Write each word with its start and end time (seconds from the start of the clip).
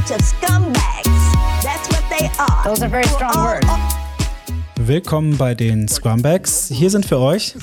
bunch 0.00 0.12
of 0.12 0.24
scumbags. 0.24 1.62
That's 1.62 1.88
what 1.88 2.02
they 2.10 2.30
are. 2.38 2.64
Those 2.64 2.82
are 2.82 2.88
very 2.88 3.04
strong 3.04 3.34
words. 3.36 3.66
Willkommen 4.76 5.36
bei 5.36 5.54
den 5.54 5.88
Scrumbags. 5.88 6.68
Hier 6.72 6.90
sind 6.90 7.04
für 7.04 7.18
euch 7.18 7.54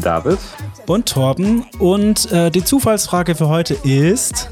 David? 0.00 0.38
und 0.86 1.08
Torben. 1.08 1.64
Und 1.78 2.30
äh, 2.32 2.50
die 2.50 2.64
Zufallsfrage 2.64 3.34
für 3.34 3.48
heute 3.48 3.74
ist: 3.84 4.50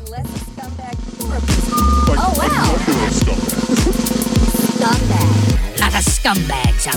Oh, 2.09 2.15
wow. 2.17 2.79
Scumbags 6.03 6.89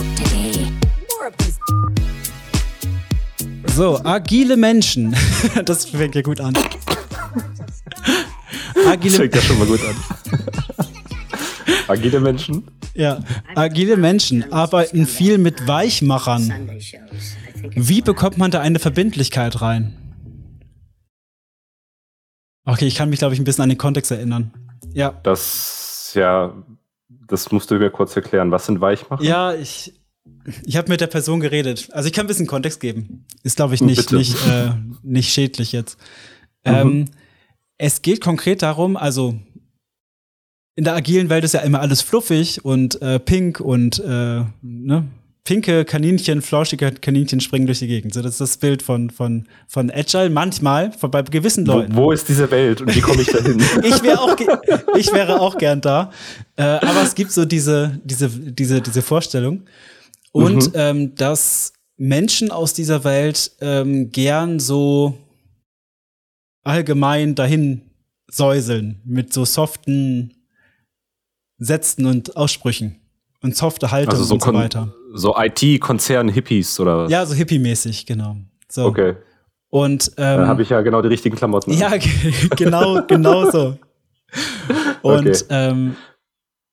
So, 3.74 4.00
agile 4.04 4.56
Menschen. 4.56 5.16
Das 5.64 5.86
fängt 5.86 6.14
ja 6.14 6.22
gut 6.22 6.40
an. 6.40 6.54
Agile, 8.96 9.16
fängt 9.16 9.34
ja 9.34 9.40
schon 9.40 9.58
mal 9.58 9.66
gut 9.66 9.80
an. 9.84 10.86
Agile 11.88 12.20
Menschen? 12.20 12.64
ja, 12.94 13.20
agile 13.54 13.96
Menschen 13.96 14.52
arbeiten 14.52 15.06
viel 15.06 15.38
mit 15.38 15.66
Weichmachern. 15.68 16.70
Wie 17.74 18.00
bekommt 18.00 18.38
man 18.38 18.50
da 18.50 18.60
eine 18.60 18.78
Verbindlichkeit 18.78 19.60
rein? 19.60 19.96
Okay, 22.64 22.86
ich 22.86 22.96
kann 22.96 23.10
mich, 23.10 23.20
glaube 23.20 23.34
ich, 23.34 23.40
ein 23.40 23.44
bisschen 23.44 23.62
an 23.62 23.68
den 23.68 23.78
Kontext 23.78 24.10
erinnern. 24.10 24.52
Ja, 24.92 25.10
Das, 25.22 26.10
ja, 26.14 26.54
das 27.28 27.52
musst 27.52 27.70
du 27.70 27.76
mir 27.76 27.90
kurz 27.90 28.16
erklären. 28.16 28.50
Was 28.50 28.66
sind 28.66 28.80
Weichmacher? 28.80 29.22
ja, 29.22 29.54
ich, 29.54 29.92
ich 30.64 30.76
habe 30.76 30.88
mit 30.88 31.00
der 31.00 31.06
Person 31.06 31.38
geredet. 31.38 31.88
Also 31.92 32.08
ich 32.08 32.12
kann 32.12 32.24
ein 32.24 32.28
bisschen 32.28 32.46
Kontext 32.48 32.80
geben. 32.80 33.24
Ist, 33.44 33.56
glaube 33.56 33.74
ich, 33.76 33.80
nicht, 33.80 33.98
Bitte. 33.98 34.16
nicht, 34.16 34.36
äh, 34.48 34.72
nicht 35.02 35.32
schädlich 35.32 35.70
jetzt. 35.72 35.98
Ähm, 36.64 37.04
es 37.78 38.02
geht 38.02 38.20
konkret 38.20 38.62
darum, 38.62 38.96
also 38.96 39.34
in 40.76 40.84
der 40.84 40.94
agilen 40.94 41.30
Welt 41.30 41.44
ist 41.44 41.54
ja 41.54 41.60
immer 41.60 41.80
alles 41.80 42.02
fluffig 42.02 42.64
und 42.64 43.00
äh, 43.00 43.18
pink 43.18 43.60
und 43.60 43.98
äh, 43.98 44.44
ne? 44.62 45.04
pinke 45.44 45.84
Kaninchen, 45.84 46.42
flauschige 46.42 46.90
Kaninchen 46.92 47.40
springen 47.40 47.66
durch 47.66 47.78
die 47.78 47.86
Gegend. 47.86 48.12
So, 48.12 48.20
das 48.20 48.32
ist 48.32 48.40
das 48.40 48.56
Bild 48.58 48.82
von, 48.82 49.10
von, 49.10 49.46
von 49.68 49.90
Agile. 49.90 50.28
Manchmal, 50.28 50.92
von, 50.92 51.10
bei 51.10 51.22
gewissen 51.22 51.64
Leuten. 51.64 51.94
Wo, 51.94 52.04
wo 52.04 52.12
ist 52.12 52.28
diese 52.28 52.50
Welt 52.50 52.80
und 52.80 52.94
wie 52.94 53.00
komme 53.00 53.22
ich 53.22 53.28
da 53.28 53.38
hin? 53.42 53.62
Ich 53.84 54.02
wäre 54.02 54.20
auch, 54.20 54.36
ich 54.98 55.12
wäre 55.12 55.40
auch 55.40 55.56
gern 55.56 55.80
da. 55.80 56.10
Äh, 56.56 56.62
aber 56.62 57.02
es 57.02 57.14
gibt 57.14 57.30
so 57.32 57.44
diese, 57.44 58.00
diese, 58.04 58.28
diese, 58.28 58.80
diese 58.80 59.02
Vorstellung. 59.02 59.62
Und 60.32 60.66
Mhm. 60.66 60.72
ähm, 60.74 61.14
dass 61.14 61.72
Menschen 61.96 62.50
aus 62.50 62.74
dieser 62.74 63.04
Welt 63.04 63.52
ähm, 63.60 64.10
gern 64.10 64.58
so 64.58 65.16
allgemein 66.66 67.34
dahin 67.34 67.82
säuseln 68.30 69.00
mit 69.04 69.32
so 69.32 69.44
soften 69.44 70.34
Sätzen 71.58 72.06
und 72.06 72.36
Aussprüchen 72.36 72.96
und 73.42 73.56
softe 73.56 73.90
Haltung 73.90 74.10
Also 74.12 74.24
so, 74.24 74.34
und 74.34 74.42
so 74.42 74.52
weiter. 74.52 74.94
so 75.14 75.34
IT-Konzern-Hippies 75.38 76.78
oder 76.80 76.98
was? 76.98 77.10
Ja, 77.12 77.24
so 77.24 77.34
hippie-mäßig, 77.34 78.04
genau. 78.06 78.36
So. 78.70 78.84
Okay, 78.86 79.14
Und 79.70 80.08
ähm, 80.16 80.38
dann 80.40 80.48
habe 80.48 80.62
ich 80.62 80.68
ja 80.70 80.80
genau 80.82 81.00
die 81.02 81.08
richtigen 81.08 81.36
Klamotten. 81.36 81.72
Ja, 81.72 81.96
ge- 81.96 82.10
genau, 82.56 83.02
genau 83.06 83.50
so. 83.50 83.78
Und 85.02 85.28
Okay. 85.28 85.42
ähm, 85.50 85.96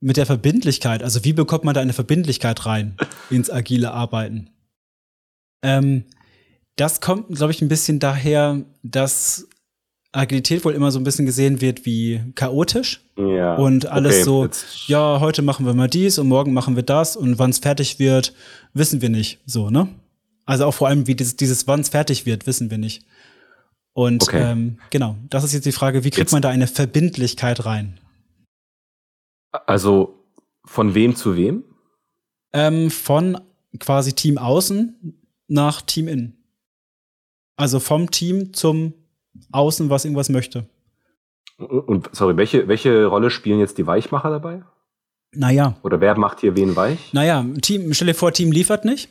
mit 0.02 0.18
der 0.18 0.26
Verbindlichkeit, 0.26 1.02
also 1.04 1.24
wie 1.24 1.32
bekommt 1.34 1.64
man 1.64 1.74
da 1.76 1.80
eine 1.82 1.94
Verbindlichkeit 1.94 2.66
rein 2.66 2.98
ins 3.30 3.50
agile 3.50 3.92
Arbeiten? 3.94 4.50
Ähm, 5.64 6.04
das 6.76 7.00
kommt, 7.00 7.30
glaube 7.36 7.52
ich, 7.54 7.62
ein 7.62 7.70
bisschen 7.70 8.00
daher, 8.00 8.62
dass 8.82 9.48
Agilität 10.14 10.64
wohl 10.64 10.74
immer 10.74 10.92
so 10.92 11.00
ein 11.00 11.04
bisschen 11.04 11.26
gesehen 11.26 11.60
wird 11.60 11.86
wie 11.86 12.22
chaotisch 12.36 13.02
Ja. 13.18 13.56
und 13.56 13.88
alles 13.88 14.14
okay, 14.16 14.24
so, 14.24 14.44
jetzt- 14.46 14.88
ja, 14.88 15.20
heute 15.20 15.42
machen 15.42 15.66
wir 15.66 15.74
mal 15.74 15.90
dies 15.90 16.20
und 16.20 16.28
morgen 16.28 16.54
machen 16.54 16.76
wir 16.76 16.84
das 16.84 17.16
und 17.18 17.40
wann 17.40 17.50
es 17.50 17.58
fertig 17.60 18.00
wird, 18.00 18.34
wissen 18.74 19.02
wir 19.02 19.10
nicht, 19.10 19.40
so, 19.46 19.70
ne? 19.70 19.90
Also 20.46 20.66
auch 20.66 20.74
vor 20.74 20.88
allem, 20.88 21.08
wie 21.08 21.16
dieses, 21.16 21.36
dieses 21.36 21.68
wann 21.68 21.80
es 21.82 21.90
fertig 21.90 22.26
wird, 22.26 22.46
wissen 22.48 22.70
wir 22.70 22.78
nicht. 22.78 23.06
Und 23.94 24.24
Okay. 24.24 24.42
ähm, 24.52 24.78
genau, 24.90 25.16
das 25.30 25.44
ist 25.44 25.54
jetzt 25.54 25.66
die 25.66 25.72
Frage, 25.72 26.00
wie 26.04 26.10
kriegt 26.10 26.18
Jetzt- 26.18 26.32
man 26.32 26.42
da 26.42 26.50
eine 26.50 26.68
Verbindlichkeit 26.68 27.66
rein? 27.66 28.00
Also 29.68 30.16
von 30.66 30.96
wem 30.96 31.16
zu 31.16 31.36
wem? 31.36 31.64
Ähm, 32.54 32.92
von 32.92 33.40
quasi 33.80 34.14
Team 34.14 34.38
außen 34.38 35.16
nach 35.48 35.82
Team 35.82 36.08
innen. 36.08 36.38
Also 37.56 37.80
vom 37.80 38.10
Team 38.12 38.54
zum 38.54 38.94
Außen, 39.52 39.90
was 39.90 40.06
irgendwas 40.06 40.30
möchte. 40.30 40.68
Und 41.58 42.10
sorry, 42.14 42.36
welche, 42.38 42.68
welche 42.68 43.06
Rolle 43.06 43.30
spielen 43.30 43.60
jetzt 43.60 43.78
die 43.78 43.88
Weichmacher 43.88 44.30
dabei? 44.30 44.64
Naja, 45.36 45.76
Oder 45.84 46.00
wer 46.02 46.18
macht 46.18 46.42
hier 46.42 46.56
wen 46.56 46.76
weich? 46.76 47.12
naja, 47.14 47.44
Team, 47.62 47.94
stell 47.94 48.08
dir 48.08 48.14
vor, 48.14 48.32
Team 48.34 48.52
liefert 48.52 48.86
nicht. 48.86 49.10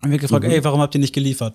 Dann 0.00 0.10
wird 0.10 0.20
gefragt, 0.20 0.44
Mhm. 0.44 0.50
ey, 0.50 0.64
warum 0.64 0.80
habt 0.80 0.94
ihr 0.94 1.00
nicht 1.00 1.14
geliefert? 1.14 1.54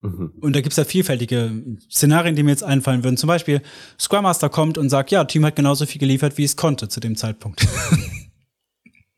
Mhm. 0.00 0.32
Und 0.40 0.54
da 0.56 0.60
gibt's 0.60 0.76
ja 0.76 0.84
vielfältige 0.84 1.50
Szenarien, 1.90 2.36
die 2.36 2.42
mir 2.42 2.50
jetzt 2.50 2.64
einfallen 2.64 3.04
würden. 3.04 3.16
Zum 3.16 3.26
Beispiel, 3.28 3.62
Scrum 3.98 4.22
Master 4.22 4.48
kommt 4.48 4.78
und 4.78 4.88
sagt, 4.88 5.10
ja, 5.10 5.24
Team 5.24 5.44
hat 5.44 5.56
genauso 5.56 5.86
viel 5.86 5.98
geliefert, 6.00 6.38
wie 6.38 6.44
es 6.44 6.56
konnte 6.56 6.88
zu 6.88 7.00
dem 7.00 7.16
Zeitpunkt. 7.16 7.66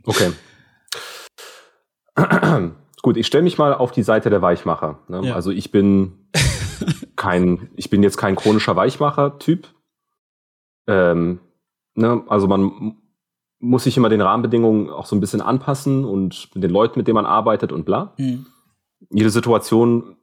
Okay. 0.05 0.33
Gut, 3.03 3.17
ich 3.19 3.27
stelle 3.27 3.45
mich 3.45 3.59
mal 3.59 3.75
auf 3.75 3.93
die 3.93 4.03
Seite 4.03 4.31
der 4.31 4.41
Weichmacher. 4.43 4.99
Ne? 5.09 5.27
Ja. 5.29 5.35
Also 5.35 5.51
ich 5.51 5.71
bin 5.71 6.13
kein, 7.21 7.69
ich 7.77 7.91
bin 7.91 8.03
jetzt 8.03 8.17
kein 8.17 8.35
chronischer 8.35 8.77
Weichmacher-Typ. 8.77 9.69
Ähm, 10.87 11.41
ne? 11.95 12.25
Also 12.29 12.49
man 12.49 12.97
muss 13.59 13.85
sich 13.85 13.99
immer 13.99 14.09
den 14.09 14.23
Rahmenbedingungen 14.23 14.89
auch 14.89 15.05
so 15.05 15.15
ein 15.15 15.21
bisschen 15.21 15.43
anpassen 15.43 16.07
und 16.07 16.49
mit 16.55 16.65
den 16.65 16.71
Leuten, 16.71 16.99
mit 16.99 17.07
denen 17.07 17.17
man 17.17 17.27
arbeitet 17.27 17.73
und 17.73 17.85
bla. 17.85 18.15
Hm. 18.17 18.47
Jede 19.11 19.29
Situation 19.29 20.17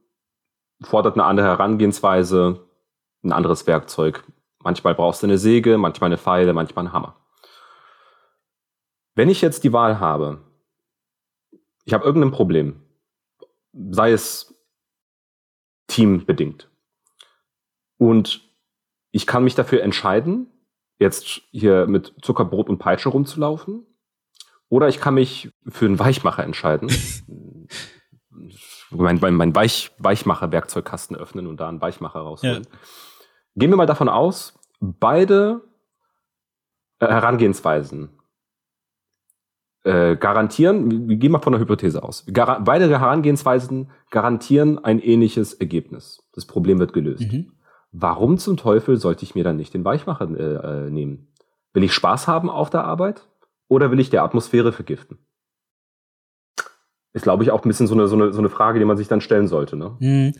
fordert 0.81 1.13
eine 1.13 1.25
andere 1.25 1.45
Herangehensweise, 1.45 2.65
ein 3.23 3.31
anderes 3.31 3.67
Werkzeug. 3.67 4.23
Manchmal 4.63 4.95
brauchst 4.95 5.21
du 5.21 5.27
eine 5.27 5.37
Säge, 5.37 5.77
manchmal 5.77 6.07
eine 6.07 6.17
Pfeile, 6.17 6.53
manchmal 6.53 6.85
einen 6.85 6.93
Hammer. 6.93 7.15
Wenn 9.13 9.29
ich 9.29 9.41
jetzt 9.41 9.63
die 9.63 9.73
Wahl 9.73 9.99
habe, 9.99 10.39
ich 11.85 11.93
habe 11.93 12.05
irgendein 12.05 12.31
Problem, 12.31 12.81
sei 13.71 14.13
es 14.13 14.59
teambedingt, 15.85 16.71
und 17.97 18.41
ich 19.11 19.25
kann 19.27 19.43
mich 19.43 19.55
dafür 19.55 19.81
entscheiden, 19.83 20.47
jetzt 20.99 21.41
hier 21.51 21.87
mit 21.87 22.13
Zuckerbrot 22.21 22.69
und 22.69 22.77
Peitsche 22.79 23.09
rumzulaufen, 23.09 23.85
oder 24.69 24.87
ich 24.89 24.99
kann 24.99 25.13
mich 25.13 25.49
für 25.67 25.85
einen 25.85 25.97
Weichmacher 25.99 26.43
entscheiden, 26.43 26.89
mein, 28.91 29.19
mein, 29.21 29.33
mein 29.35 29.55
Weich, 29.55 29.91
Weichmacher-Werkzeugkasten 29.99 31.15
öffnen 31.15 31.47
und 31.47 31.59
da 31.59 31.69
einen 31.69 31.81
Weichmacher 31.81 32.19
rausholen. 32.19 32.67
Gehen 33.55 33.69
wir 33.71 33.77
mal 33.77 33.85
davon 33.85 34.09
aus, 34.09 34.53
beide 34.79 35.61
äh, 36.99 37.07
Herangehensweisen 37.07 38.09
äh, 39.83 40.15
garantieren, 40.15 40.91
wir- 40.91 41.07
wir 41.07 41.15
gehen 41.17 41.31
mal 41.31 41.39
von 41.41 41.53
der 41.53 41.61
Hypothese 41.61 42.03
aus, 42.03 42.25
Gar 42.31 42.61
beide 42.63 42.87
Herangehensweisen 42.89 43.89
garantieren 44.11 44.83
ein 44.83 44.99
ähnliches 44.99 45.53
Ergebnis. 45.53 46.27
Das 46.33 46.45
Problem 46.45 46.79
wird 46.79 46.93
gelöst. 46.93 47.31
Mhm. 47.31 47.53
Warum 47.91 48.37
zum 48.37 48.57
Teufel 48.57 48.97
sollte 48.97 49.23
ich 49.23 49.35
mir 49.35 49.43
dann 49.43 49.57
nicht 49.57 49.73
den 49.73 49.85
Weichmacher 49.85 50.29
äh, 50.29 50.87
äh, 50.87 50.89
nehmen? 50.89 51.27
Will 51.73 51.83
ich 51.83 51.93
Spaß 51.93 52.27
haben 52.27 52.49
auf 52.49 52.69
der 52.69 52.83
Arbeit 52.83 53.27
oder 53.67 53.91
will 53.91 53.99
ich 53.99 54.09
der 54.09 54.23
Atmosphäre 54.23 54.71
vergiften? 54.73 55.17
Ist, 57.13 57.23
glaube 57.23 57.43
ich, 57.43 57.51
auch 57.51 57.63
ein 57.63 57.67
bisschen 57.67 57.87
so 57.87 57.93
eine, 57.95 58.07
so, 58.07 58.15
eine, 58.15 58.31
so 58.33 58.39
eine 58.39 58.49
Frage, 58.49 58.79
die 58.79 58.85
man 58.85 58.97
sich 58.97 59.07
dann 59.07 59.21
stellen 59.21 59.47
sollte. 59.47 59.75
Ne? 59.75 59.95
Hm. 59.99 60.33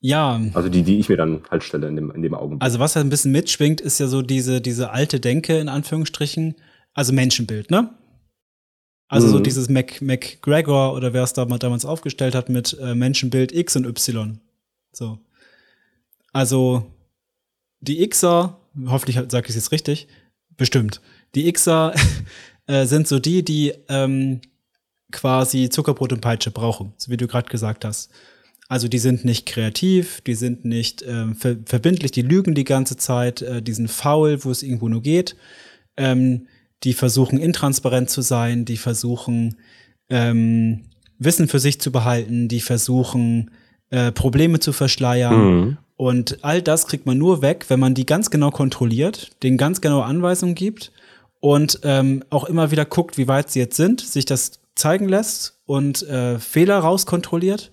Ja, 0.00 0.40
Also 0.54 0.68
die, 0.68 0.82
die 0.82 0.98
ich 0.98 1.08
mir 1.08 1.16
dann 1.16 1.42
halt 1.50 1.64
stelle 1.64 1.88
in 1.88 1.96
dem, 1.96 2.10
in 2.12 2.22
dem 2.22 2.34
Augenblick. 2.34 2.62
also 2.62 2.78
was 2.78 2.94
ja 2.94 3.00
ein 3.00 3.08
bisschen 3.10 3.32
mitschwingt, 3.32 3.80
ist 3.80 3.98
ja 3.98 4.06
so 4.06 4.22
diese, 4.22 4.60
diese 4.60 4.90
alte 4.90 5.18
Denke, 5.20 5.58
in 5.58 5.68
Anführungsstrichen, 5.68 6.54
also 6.94 7.12
Menschenbild, 7.12 7.70
ne? 7.70 7.90
Also 9.08 9.26
so 9.28 9.38
Mhm. 9.38 9.42
dieses 9.44 9.68
Mac, 9.68 10.00
McGregor 10.02 10.94
oder 10.94 11.12
wer 11.14 11.22
es 11.24 11.32
da 11.32 11.46
mal 11.46 11.58
damals 11.58 11.84
aufgestellt 11.84 12.34
hat 12.34 12.48
mit 12.48 12.76
äh, 12.80 12.94
Menschenbild 12.94 13.52
X 13.52 13.74
und 13.76 13.86
Y. 13.86 14.40
So. 14.92 15.18
Also 16.38 16.86
die 17.80 18.08
Xer, 18.08 18.60
hoffentlich 18.86 19.16
sage 19.28 19.46
ich 19.46 19.50
es 19.50 19.56
jetzt 19.56 19.72
richtig, 19.72 20.06
bestimmt. 20.56 21.00
Die 21.34 21.52
Xer 21.52 21.92
äh, 22.68 22.86
sind 22.86 23.08
so 23.08 23.18
die, 23.18 23.44
die 23.44 23.74
ähm, 23.88 24.40
quasi 25.10 25.68
Zuckerbrot 25.68 26.12
und 26.12 26.20
Peitsche 26.20 26.52
brauchen, 26.52 26.92
so 26.96 27.10
wie 27.10 27.16
du 27.16 27.26
gerade 27.26 27.48
gesagt 27.48 27.84
hast. 27.84 28.12
Also 28.68 28.86
die 28.86 29.00
sind 29.00 29.24
nicht 29.24 29.46
kreativ, 29.46 30.20
die 30.20 30.36
sind 30.36 30.64
nicht 30.64 31.02
ähm, 31.02 31.34
ver 31.34 31.56
verbindlich, 31.64 32.12
die 32.12 32.22
lügen 32.22 32.54
die 32.54 32.62
ganze 32.62 32.96
Zeit, 32.96 33.42
äh, 33.42 33.60
die 33.60 33.72
sind 33.72 33.90
faul, 33.90 34.44
wo 34.44 34.52
es 34.52 34.62
irgendwo 34.62 34.88
nur 34.88 35.02
geht. 35.02 35.34
Ähm, 35.96 36.46
die 36.84 36.92
versuchen 36.92 37.40
intransparent 37.40 38.10
zu 38.10 38.20
sein, 38.20 38.64
die 38.64 38.76
versuchen 38.76 39.56
ähm, 40.08 40.84
Wissen 41.18 41.48
für 41.48 41.58
sich 41.58 41.80
zu 41.80 41.90
behalten, 41.90 42.46
die 42.46 42.60
versuchen 42.60 43.50
äh, 43.90 44.12
Probleme 44.12 44.60
zu 44.60 44.72
verschleiern. 44.72 45.62
Mhm. 45.62 45.78
Und 45.98 46.38
all 46.44 46.62
das 46.62 46.86
kriegt 46.86 47.06
man 47.06 47.18
nur 47.18 47.42
weg, 47.42 47.64
wenn 47.66 47.80
man 47.80 47.92
die 47.92 48.06
ganz 48.06 48.30
genau 48.30 48.52
kontrolliert, 48.52 49.32
den 49.42 49.56
ganz 49.56 49.80
genaue 49.80 50.04
Anweisungen 50.04 50.54
gibt 50.54 50.92
und 51.40 51.80
ähm, 51.82 52.22
auch 52.30 52.44
immer 52.44 52.70
wieder 52.70 52.84
guckt, 52.84 53.18
wie 53.18 53.26
weit 53.26 53.50
sie 53.50 53.58
jetzt 53.58 53.76
sind, 53.76 54.00
sich 54.00 54.24
das 54.24 54.60
zeigen 54.76 55.08
lässt 55.08 55.58
und 55.66 56.04
äh, 56.04 56.38
Fehler 56.38 56.78
rauskontrolliert. 56.78 57.72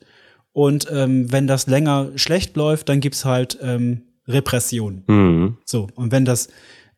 Und 0.54 0.88
ähm, 0.92 1.32
wenn 1.32 1.46
das 1.46 1.68
länger 1.68 2.14
schlecht 2.16 2.58
läuft, 2.58 2.90
dann 2.90 3.00
gibt's 3.00 3.26
halt 3.26 3.60
ähm, 3.62 4.02
Repression. 4.28 5.04
Mhm. 5.06 5.58
So, 5.64 5.88
und 5.94 6.12
wenn 6.12 6.26
das, 6.26 6.48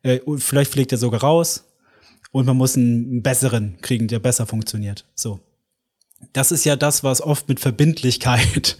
äh, 0.04 0.20
vielleicht 0.38 0.72
fliegt 0.72 0.92
er 0.92 0.98
sogar 0.98 1.20
raus 1.20 1.64
und 2.32 2.46
man 2.46 2.56
muss 2.56 2.74
einen 2.74 3.22
besseren 3.22 3.76
kriegen, 3.82 4.08
der 4.08 4.18
besser 4.18 4.46
funktioniert. 4.46 5.04
So. 5.14 5.40
Das 6.32 6.52
ist 6.52 6.64
ja 6.64 6.76
das, 6.76 7.04
was 7.04 7.20
oft 7.20 7.48
mit 7.48 7.60
Verbindlichkeit 7.60 8.76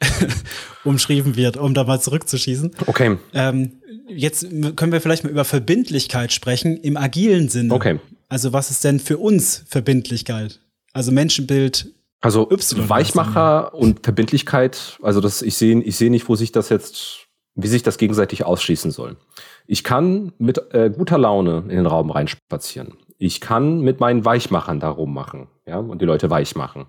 umschrieben 0.84 1.36
wird, 1.36 1.56
um 1.56 1.74
da 1.74 1.84
mal 1.84 2.00
zurückzuschießen. 2.00 2.72
Okay. 2.86 3.16
Ähm, 3.32 3.72
jetzt 4.08 4.46
können 4.76 4.92
wir 4.92 5.00
vielleicht 5.00 5.24
mal 5.24 5.30
über 5.30 5.44
Verbindlichkeit 5.44 6.32
sprechen 6.32 6.76
im 6.76 6.96
agilen 6.96 7.48
Sinne. 7.48 7.74
Okay. 7.74 8.00
Also 8.28 8.52
was 8.52 8.70
ist 8.70 8.84
denn 8.84 9.00
für 9.00 9.18
uns 9.18 9.64
Verbindlichkeit? 9.68 10.60
Also 10.92 11.12
Menschenbild. 11.12 11.92
Also 12.20 12.50
Y 12.50 12.88
Weichmacher 12.88 13.74
und 13.74 14.00
Verbindlichkeit, 14.04 14.98
also 15.02 15.20
das, 15.20 15.40
ich 15.40 15.56
sehe 15.56 15.80
ich 15.80 15.96
sehe 15.96 16.10
nicht, 16.10 16.28
wo 16.28 16.36
sich 16.36 16.52
das 16.52 16.68
jetzt, 16.68 17.26
wie 17.54 17.66
sich 17.66 17.82
das 17.82 17.96
gegenseitig 17.96 18.44
ausschließen 18.44 18.90
soll. 18.90 19.16
Ich 19.66 19.84
kann 19.84 20.32
mit 20.38 20.60
äh, 20.74 20.90
guter 20.94 21.16
Laune 21.16 21.64
in 21.68 21.76
den 21.76 21.86
Raum 21.86 22.10
reinspazieren. 22.10 22.94
Ich 23.22 23.42
kann 23.42 23.80
mit 23.82 24.00
meinen 24.00 24.24
Weichmachern 24.24 24.80
da 24.80 24.88
rummachen, 24.88 25.48
ja, 25.66 25.76
und 25.76 26.00
die 26.00 26.06
Leute 26.06 26.30
weich 26.30 26.56
machen. 26.56 26.86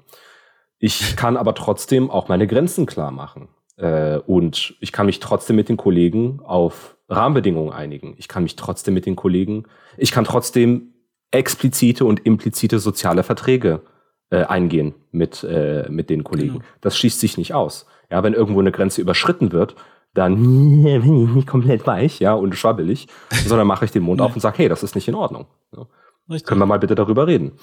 Ich 0.80 1.16
kann 1.18 1.36
aber 1.36 1.54
trotzdem 1.54 2.10
auch 2.10 2.30
meine 2.30 2.48
Grenzen 2.48 2.86
klar 2.86 3.12
machen. 3.12 3.50
Äh, 3.76 4.18
und 4.20 4.76
ich 4.80 4.94
kann 4.94 5.08
mich 5.08 5.20
trotzdem 5.20 5.58
mit 5.58 5.68
den 5.68 5.76
Kollegen 5.76 6.40
auf 6.40 6.96
Rahmenbedingungen 7.10 7.74
einigen. 7.74 8.16
Ich 8.18 8.30
kann 8.30 8.44
mich 8.44 8.56
trotzdem 8.56 8.94
mit 8.94 9.06
den 9.06 9.18
Kollegen, 9.18 9.66
ich 9.98 10.12
kann 10.14 10.24
trotzdem 10.24 10.94
explizite 11.32 12.06
und 12.06 12.26
implizite 12.26 12.80
soziale 12.80 13.24
Verträge 13.24 13.82
äh, 14.30 14.46
eingehen 14.46 14.96
mit, 15.12 15.44
äh, 15.44 15.90
mit 15.90 16.10
den 16.10 16.24
Kollegen. 16.24 16.54
Genau. 16.54 16.66
Das 16.80 16.98
schließt 16.98 17.20
sich 17.20 17.38
nicht 17.38 17.54
aus. 17.54 17.88
Ja, 18.10 18.24
wenn 18.24 18.34
irgendwo 18.34 18.62
eine 18.62 18.72
Grenze 18.72 19.02
überschritten 19.02 19.52
wird, 19.52 19.76
dann 20.14 20.36
bin 20.84 21.26
ich 21.26 21.36
nicht 21.36 21.48
komplett 21.48 21.86
weich, 21.86 22.22
ja, 22.22 22.34
und 22.34 22.56
schwabbelig, 22.56 23.08
sondern 23.46 23.68
mache 23.68 23.84
ich 23.84 23.92
den 23.92 24.04
Mund 24.04 24.22
auf 24.22 24.34
und 24.34 24.40
sage, 24.40 24.60
hey, 24.60 24.70
das 24.70 24.84
ist 24.84 24.96
nicht 24.96 25.10
in 25.10 25.16
Ordnung. 25.16 25.48
Ja. 25.76 25.88
Richtig. 26.32 26.48
Können 26.48 26.62
wir 26.62 26.66
mal 26.66 26.80
bitte 26.80 26.96
darüber 26.96 27.28
reden? 27.28 27.54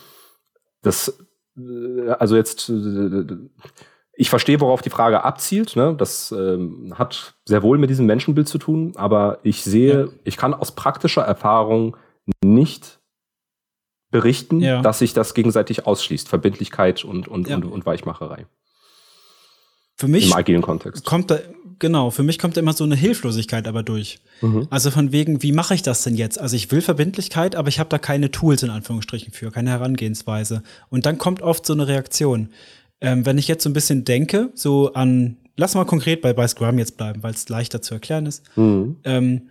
Das, 0.83 1.19
äh, 1.57 2.11
also 2.11 2.37
jetzt, 2.37 2.69
äh, 2.69 3.25
ich 4.21 4.31
verstehe, 4.31 4.61
worauf 4.61 4.83
die 4.83 4.91
Frage 4.91 5.25
abzielt. 5.25 5.77
Ne? 5.77 5.95
Das 5.97 6.33
ähm, 6.33 6.95
hat 6.99 7.35
sehr 7.45 7.63
wohl 7.63 7.79
mit 7.79 7.91
diesem 7.91 8.07
Menschenbild 8.07 8.49
zu 8.49 8.59
tun, 8.59 8.93
aber 8.97 9.39
ich 9.43 9.63
sehe, 9.63 10.01
Ja. 10.05 10.09
ich 10.25 10.37
kann 10.37 10.55
aus 10.55 10.73
praktischer 10.73 11.23
Erfahrung 11.23 11.97
nicht 12.45 12.99
berichten, 14.11 14.61
Ja. 14.61 14.83
dass 14.83 14.99
sich 15.01 15.13
das 15.15 15.35
gegenseitig 15.35 15.87
ausschließt. 15.87 16.29
Verbindlichkeit 16.29 17.05
und, 17.05 17.29
und, 17.29 17.49
Ja. 17.49 17.57
und, 17.57 17.65
und 17.65 17.87
Weichmacherei 17.87 18.47
Für 19.97 20.09
mich 20.09 20.27
im 20.29 20.33
agilen 20.35 20.63
Kontext. 20.63 21.05
kommt 21.05 21.31
da, 21.31 21.39
genau, 21.79 22.11
für 22.11 22.23
mich 22.23 22.39
kommt 22.39 22.57
immer 22.57 22.73
so 22.73 22.85
eine 22.85 22.97
Hilflosigkeit 22.97 23.67
aber 23.67 23.83
durch. 23.83 24.19
Mhm. 24.41 24.67
Also 24.71 24.91
von 24.91 25.13
wegen, 25.13 25.43
wie 25.43 25.53
mache 25.53 25.75
ich 25.75 25.83
das 25.83 26.03
denn 26.03 26.15
jetzt? 26.15 26.39
Also 26.39 26.57
ich 26.57 26.71
will 26.71 26.81
Verbindlichkeit, 26.81 27.57
aber 27.57 27.69
ich 27.69 27.79
habe 27.79 27.91
da 27.91 27.99
keine 27.99 28.31
Tools 28.31 28.63
in 28.63 28.71
Anführungsstrichen 28.71 29.33
für, 29.33 29.51
keine 29.51 29.71
Herangehensweise. 29.71 30.63
Und 30.91 31.07
dann 31.07 31.19
kommt 31.19 31.43
oft 31.43 31.67
so 31.67 31.73
eine 31.73 31.89
Reaktion. 31.89 32.51
Ähm, 33.01 33.25
wenn 33.27 33.39
ich 33.39 33.49
jetzt 33.49 33.63
so 33.63 33.71
ein 33.71 33.75
bisschen 33.75 34.05
denke, 34.05 34.51
so 34.55 34.93
an, 34.93 35.37
lass 35.57 35.75
mal 35.75 35.85
konkret 35.85 36.21
bei, 36.21 36.33
bei 36.33 36.47
Scrum 36.49 36.79
jetzt 36.79 36.97
bleiben, 36.97 37.23
weil 37.23 37.35
es 37.35 37.49
leichter 37.49 37.83
zu 37.83 37.95
erklären 37.95 38.27
ist. 38.27 38.43
Mhm. 38.57 38.97
Ähm, 39.05 39.43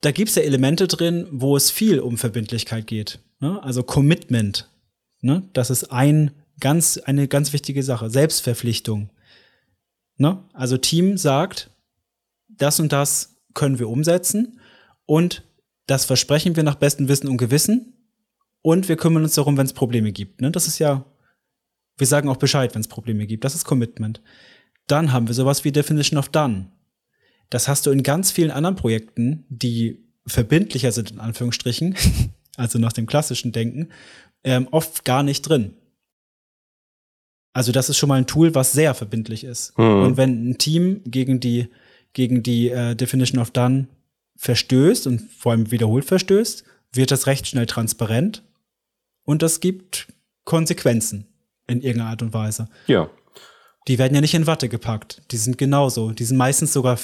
da 0.00 0.10
gibt's 0.12 0.34
ja 0.34 0.42
Elemente 0.42 0.86
drin, 0.86 1.26
wo 1.30 1.56
es 1.56 1.70
viel 1.70 2.00
um 2.00 2.18
Verbindlichkeit 2.18 2.86
geht. 2.86 3.20
Ne? 3.40 3.62
Also 3.62 3.82
Commitment. 3.82 4.70
Ne? 5.20 5.42
Das 5.52 5.70
ist 5.70 5.90
ein 5.90 6.30
ganz, 6.60 6.98
eine 6.98 7.28
ganz 7.28 7.52
wichtige 7.52 7.82
Sache. 7.82 8.10
Selbstverpflichtung. 8.10 9.10
Ne? 10.18 10.42
Also 10.52 10.76
Team 10.76 11.16
sagt, 11.16 11.70
das 12.48 12.80
und 12.80 12.92
das 12.92 13.36
können 13.54 13.78
wir 13.78 13.88
umsetzen 13.88 14.60
und 15.06 15.44
das 15.86 16.04
versprechen 16.04 16.54
wir 16.56 16.64
nach 16.64 16.74
bestem 16.74 17.08
Wissen 17.08 17.28
und 17.28 17.38
Gewissen 17.38 17.94
und 18.62 18.88
wir 18.88 18.96
kümmern 18.96 19.22
uns 19.22 19.34
darum, 19.34 19.56
wenn 19.56 19.66
es 19.66 19.72
Probleme 19.72 20.12
gibt. 20.12 20.40
Ne? 20.40 20.50
Das 20.50 20.66
ist 20.66 20.78
ja, 20.78 21.04
wir 21.96 22.06
sagen 22.06 22.28
auch 22.28 22.36
Bescheid, 22.36 22.74
wenn 22.74 22.82
es 22.82 22.88
Probleme 22.88 23.26
gibt. 23.26 23.44
Das 23.44 23.54
ist 23.54 23.64
Commitment. 23.64 24.20
Dann 24.86 25.12
haben 25.12 25.28
wir 25.28 25.34
sowas 25.34 25.64
wie 25.64 25.72
Definition 25.72 26.18
of 26.18 26.28
Done. 26.28 26.70
Das 27.50 27.68
hast 27.68 27.86
du 27.86 27.90
in 27.90 28.02
ganz 28.02 28.30
vielen 28.30 28.50
anderen 28.50 28.76
Projekten, 28.76 29.46
die 29.48 30.04
verbindlicher 30.26 30.92
sind, 30.92 31.12
in 31.12 31.20
Anführungsstrichen, 31.20 31.94
also 32.56 32.78
nach 32.78 32.92
dem 32.92 33.06
klassischen 33.06 33.52
Denken, 33.52 33.88
ähm, 34.44 34.68
oft 34.70 35.04
gar 35.04 35.22
nicht 35.22 35.42
drin. 35.42 35.74
Also 37.52 37.72
das 37.72 37.88
ist 37.88 37.96
schon 37.96 38.08
mal 38.08 38.16
ein 38.16 38.26
Tool, 38.26 38.54
was 38.54 38.72
sehr 38.72 38.94
verbindlich 38.94 39.44
ist. 39.44 39.76
Mhm. 39.78 40.02
Und 40.02 40.16
wenn 40.16 40.50
ein 40.50 40.58
Team 40.58 41.00
gegen 41.04 41.40
die, 41.40 41.68
gegen 42.12 42.42
die 42.42 42.70
äh, 42.70 42.94
Definition 42.94 43.40
of 43.40 43.50
Done 43.50 43.88
verstößt 44.36 45.06
und 45.06 45.20
vor 45.32 45.52
allem 45.52 45.70
wiederholt 45.70 46.04
verstößt, 46.04 46.64
wird 46.92 47.10
das 47.10 47.26
recht 47.26 47.46
schnell 47.46 47.66
transparent 47.66 48.42
und 49.24 49.42
das 49.42 49.60
gibt 49.60 50.08
Konsequenzen 50.44 51.26
in 51.66 51.82
irgendeiner 51.82 52.10
Art 52.10 52.22
und 52.22 52.32
Weise. 52.32 52.68
Ja. 52.86 53.10
Die 53.88 53.98
werden 53.98 54.14
ja 54.14 54.20
nicht 54.20 54.34
in 54.34 54.46
Watte 54.46 54.68
gepackt. 54.68 55.22
Die 55.30 55.36
sind 55.36 55.58
genauso. 55.58 56.12
Die 56.12 56.24
sind 56.24 56.36
meistens 56.36 56.72
sogar 56.72 56.98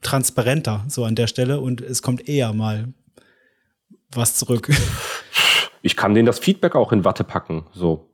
transparenter 0.00 0.84
so 0.88 1.04
an 1.04 1.14
der 1.14 1.26
Stelle 1.26 1.60
und 1.60 1.80
es 1.80 2.02
kommt 2.02 2.28
eher 2.28 2.52
mal 2.52 2.92
was 4.10 4.36
zurück. 4.36 4.70
Ich 5.82 5.96
kann 5.96 6.14
denen 6.14 6.24
das 6.24 6.38
Feedback 6.38 6.76
auch 6.76 6.92
in 6.92 7.04
Watte 7.04 7.24
packen. 7.24 7.66
So. 7.74 8.08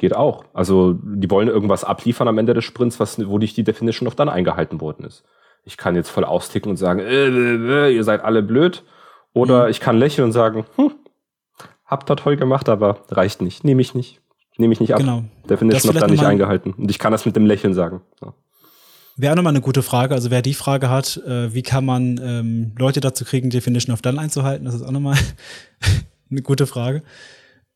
Geht 0.00 0.16
auch. 0.16 0.46
Also, 0.54 0.94
die 0.94 1.30
wollen 1.30 1.48
irgendwas 1.48 1.84
abliefern 1.84 2.26
am 2.26 2.38
Ende 2.38 2.54
des 2.54 2.64
Sprints, 2.64 2.98
was, 2.98 3.18
wo 3.28 3.36
nicht 3.36 3.54
die 3.58 3.64
Definition 3.64 4.08
of 4.08 4.14
Done 4.14 4.32
eingehalten 4.32 4.80
worden 4.80 5.04
ist. 5.04 5.24
Ich 5.64 5.76
kann 5.76 5.94
jetzt 5.94 6.08
voll 6.08 6.24
austicken 6.24 6.70
und 6.70 6.78
sagen, 6.78 7.00
äh, 7.00 7.26
äh, 7.26 7.88
äh, 7.88 7.94
ihr 7.94 8.02
seid 8.02 8.24
alle 8.24 8.42
blöd. 8.42 8.82
Oder 9.34 9.68
ich 9.68 9.78
kann 9.78 9.98
lächeln 9.98 10.24
und 10.24 10.32
sagen, 10.32 10.64
hm, 10.76 10.92
habt 11.84 12.10
ihr 12.10 12.16
toll 12.16 12.38
gemacht, 12.38 12.70
aber 12.70 13.02
reicht 13.10 13.42
nicht. 13.42 13.62
Nehme 13.62 13.82
ich 13.82 13.94
nicht. 13.94 14.22
Nehme 14.56 14.72
ich 14.72 14.80
nicht 14.80 14.94
ab. 14.94 15.00
Genau. 15.00 15.24
Definition 15.50 15.90
of 15.90 15.96
vielleicht 15.96 16.02
Done 16.04 16.12
nicht 16.12 16.22
noch 16.22 16.30
eingehalten. 16.30 16.72
Und 16.72 16.90
ich 16.90 16.98
kann 16.98 17.12
das 17.12 17.26
mit 17.26 17.36
dem 17.36 17.44
Lächeln 17.44 17.74
sagen. 17.74 18.00
Ja. 18.22 18.32
Wäre 19.18 19.32
auch 19.32 19.36
nochmal 19.36 19.52
eine 19.52 19.60
gute 19.60 19.82
Frage. 19.82 20.14
Also 20.14 20.30
wer 20.30 20.40
die 20.40 20.54
Frage 20.54 20.88
hat, 20.88 21.18
äh, 21.26 21.52
wie 21.52 21.62
kann 21.62 21.84
man 21.84 22.18
ähm, 22.24 22.72
Leute 22.78 23.00
dazu 23.00 23.26
kriegen, 23.26 23.50
Definition 23.50 23.92
of 23.92 24.00
Done 24.00 24.18
einzuhalten, 24.18 24.64
das 24.64 24.76
ist 24.76 24.82
auch 24.82 24.92
nochmal 24.92 25.18
eine 26.30 26.40
gute 26.40 26.66
Frage. 26.66 27.02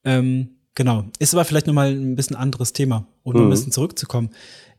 Ähm, 0.04 0.56
genau. 0.74 1.04
Ist 1.18 1.34
aber 1.34 1.44
vielleicht 1.44 1.66
nochmal 1.66 1.90
ein 1.92 2.16
bisschen 2.16 2.36
anderes 2.36 2.72
Thema, 2.72 3.06
um 3.22 3.32
noch 3.34 3.40
ein 3.40 3.46
Mhm. 3.46 3.50
bisschen 3.50 3.72
zurückzukommen. 3.72 4.30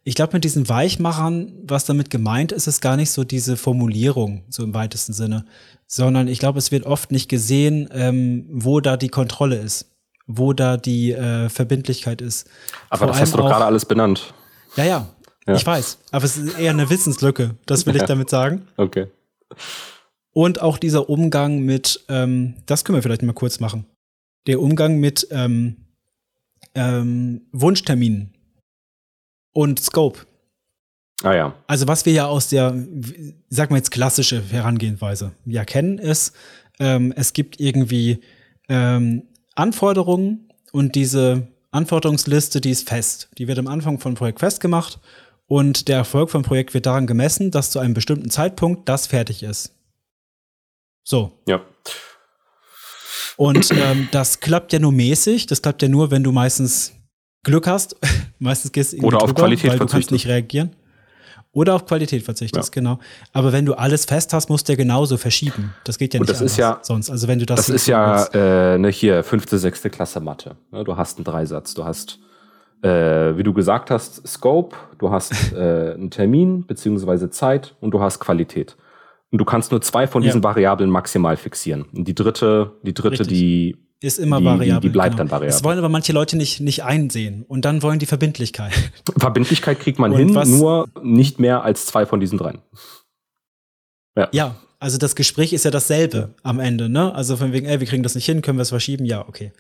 Ich 0.03 0.13
glaube, 0.13 0.33
mit 0.33 0.43
diesen 0.43 0.69
Weichmachern, 0.69 1.51
was 1.63 1.85
damit 1.85 2.09
gemeint 2.11 2.51
ist, 2.51 2.67
ist 2.67 2.79
gar 2.81 2.95
nicht 2.95 3.09
so 3.09 3.23
diese 3.23 3.57
Formulierung, 3.57 4.43
so 4.49 4.63
im 4.63 4.73
weitesten 4.75 5.13
Sinne, 5.13 5.45
sondern 5.87 6.27
ich 6.27 6.37
glaube, 6.39 6.59
es 6.59 6.71
wird 6.71 6.85
oft 6.85 7.11
nicht 7.11 7.27
gesehen, 7.27 7.89
ähm, 7.91 8.45
wo 8.51 8.81
da 8.81 8.97
die 8.97 9.09
Kontrolle 9.09 9.55
ist, 9.57 9.89
wo 10.27 10.53
da 10.53 10.77
die 10.77 11.11
äh, 11.11 11.49
Verbindlichkeit 11.49 12.21
ist. 12.21 12.47
Aber 12.89 12.99
Vor 12.99 13.07
das 13.07 13.19
hast 13.21 13.33
du 13.33 13.37
doch 13.37 13.47
gerade 13.47 13.65
alles 13.65 13.85
benannt. 13.85 14.31
Ja, 14.75 14.83
ja, 14.83 15.07
Ja. 15.47 15.55
ich 15.55 15.65
weiß. 15.65 15.97
Aber 16.11 16.25
es 16.25 16.37
ist 16.37 16.59
eher 16.59 16.69
eine 16.71 16.87
Wissenslücke, 16.89 17.55
das 17.65 17.87
will 17.87 17.95
ich 17.95 18.03
damit 18.07 18.29
sagen. 18.29 18.67
Okay. 18.77 19.07
Und 20.33 20.61
auch 20.61 20.77
dieser 20.77 21.09
Umgang 21.09 21.59
mit, 21.59 22.03
ähm, 22.09 22.55
das 22.65 22.83
können 22.83 22.97
wir 22.97 23.01
vielleicht 23.03 23.23
mal 23.23 23.33
kurz 23.33 23.59
machen. 23.59 23.85
Der 24.47 24.61
Umgang 24.61 24.97
mit 24.99 25.27
ähm, 25.31 25.77
ähm, 26.75 27.41
Wunschterminen 27.51 28.34
und 29.53 29.79
Scope. 29.79 30.20
Ah 31.24 31.34
ja. 31.34 31.55
Also 31.67 31.88
was 31.88 32.05
wir 32.05 32.13
ja 32.13 32.27
aus 32.27 32.50
der, 32.50 32.75
sag 33.50 33.72
mal 33.72 33.77
jetzt 33.77 33.91
klassische 33.91 34.44
Herangehensweise 34.44 35.32
ja 35.46 35.63
kennen, 35.63 35.98
ist, 35.98 36.36
ähm, 36.79 37.13
es 37.15 37.34
gibt 37.34 37.60
irgendwie 37.60 38.22
ähm, 38.67 39.24
Anforderungen 39.55 40.50
und 40.72 40.96
diese 40.96 41.48
Anforderungsliste, 41.72 42.62
die 42.62 42.72
ist 42.72 42.88
fest. 42.88 43.29
Die 43.38 43.48
wird 43.48 43.60
am 43.60 43.67
Anfang 43.67 44.00
von 44.00 44.15
Projekt 44.15 44.39
festgemacht 44.39 45.00
und 45.48 45.88
der 45.88 45.98
Erfolg 45.98 46.29
vom 46.29 46.44
Projekt 46.44 46.74
wird 46.74 46.86
daran 46.86 47.08
gemessen, 47.08 47.51
dass 47.51 47.72
zu 47.72 47.79
einem 47.79 47.94
bestimmten 47.94 48.29
Zeitpunkt 48.29 48.89
das 48.89 49.08
fertig 49.08 49.44
ist. 49.44 49.74
So. 51.03 51.39
Ja. 51.48 51.62
Und 53.37 53.69
ähm, 53.71 54.07
das 54.11 54.39
klappt 54.39 54.71
ja 54.73 54.79
nur 54.79 54.91
mäßig. 54.91 55.45
Das 55.47 55.61
klappt 55.61 55.81
ja 55.81 55.89
nur, 55.89 56.11
wenn 56.11 56.23
du 56.23 56.31
meistens 56.31 56.93
Glück 57.43 57.67
hast. 57.67 57.95
meistens 58.39 58.71
gehst 58.71 58.93
du 58.93 59.05
Oder 59.05 59.17
auf 59.17 59.25
drüber, 59.29 59.41
Qualität 59.43 59.71
weil 59.71 59.79
du 59.79 59.85
kannst 59.87 60.11
nicht 60.11 60.27
reagieren. 60.27 60.71
Oder 61.51 61.73
auf 61.75 61.85
Qualität 61.85 62.21
verzichtest, 62.23 62.73
genau. 62.73 62.99
Aber 63.31 63.53
wenn 63.53 63.65
du 63.65 63.75
alles 63.75 64.03
fest 64.03 64.33
hast, 64.33 64.49
musst 64.49 64.67
du 64.67 64.73
ja 64.73 64.77
genauso 64.77 65.15
verschieben. 65.15 65.73
Das 65.85 65.97
geht 65.97 66.13
ja 66.13 66.19
Und 66.19 66.27
nicht 66.27 66.41
das 66.41 66.45
ist 66.45 66.57
ja- 66.57 66.79
sonst. 66.81 67.09
Also 67.09 67.29
wenn 67.29 67.39
du 67.39 67.45
das 67.45 67.55
Das 67.67 67.69
ist 67.69 67.87
ja 67.87 68.25
äh, 68.33 68.77
ne, 68.77 68.89
hier 68.89 69.23
fünfte, 69.23 69.57
sechste 69.57 69.89
Klasse 69.89 70.19
Mathe. 70.19 70.57
Ne, 70.71 70.83
Du 70.83 70.97
hast 70.97 71.17
einen 71.17 71.23
Dreisatz, 71.23 71.73
du 71.73 71.85
hast 71.85 72.19
äh, 72.81 73.37
wie 73.37 73.43
du 73.43 73.53
gesagt 73.53 73.89
hast, 73.89 74.27
Scope, 74.27 74.75
du 74.97 75.11
hast 75.11 75.31
äh, 75.53 75.93
einen 75.93 76.11
Termin 76.11 76.65
beziehungsweise 76.67 77.29
Zeit 77.29 77.73
und 77.79 77.91
du 77.91 78.01
hast 78.01 78.19
Qualität. 78.19 78.75
Und 79.32 79.39
du 79.39 79.46
kannst 79.46 79.72
nur 79.72 79.82
zwei 79.82 80.08
von 80.08 80.22
Ja. 80.24 80.27
diesen 80.29 80.44
Variablen 80.44 80.89
maximal 80.89 81.36
fixieren. 81.38 81.84
Und 81.94 82.08
die 82.08 82.15
dritte, 82.15 82.74
die 82.84 82.94
dritte, 82.94 83.22
Richtig. 83.22 83.27
die 83.27 83.77
Ist 84.01 84.20
immer 84.20 84.38
Die- 84.38 84.44
die- 84.44 84.50
variabel. 84.50 84.82
die 84.82 84.89
bleibt 84.89 85.17
dann 85.20 85.27
Das 85.27 85.32
variabel. 85.39 85.63
wollen 85.63 85.77
aber 85.79 85.89
manche 85.89 86.13
Leute 86.13 86.38
nicht, 86.38 86.60
nicht 86.60 86.84
einsehen. 86.84 87.44
Und 87.48 87.65
dann 87.65 87.82
wollen 87.82 87.98
die 88.00 88.05
Verbindlichkeit. 88.05 88.72
Verbindlichkeit 89.17 89.79
kriegt 89.79 90.00
man 90.00 90.12
Und 90.12 90.17
hin, 90.20 90.36
was- 90.36 90.48
nur 90.50 90.89
nicht 91.01 91.39
mehr 91.39 91.63
als 91.63 91.86
zwei 91.86 92.05
von 92.05 92.20
diesen 92.20 92.38
dreien. 92.38 92.60
Ja, 94.32 94.55
also 94.79 94.98
das 94.98 95.15
Gespräch 95.15 95.51
ist 95.51 95.65
ja 95.65 95.72
dasselbe 95.72 96.36
am 96.44 96.60
Ende, 96.60 96.88
ne? 96.88 97.13
Also 97.13 97.36
von 97.36 97.51
wegen, 97.51 97.65
ey, 97.65 97.79
wir 97.79 97.88
kriegen 97.88 98.03
das 98.03 98.15
nicht 98.15 98.25
hin, 98.25 98.41
können 98.41 98.58
wir 98.58 98.62
es 98.63 98.70
verschieben? 98.70 99.05
Ja, 99.05 99.27
okay. 99.27 99.51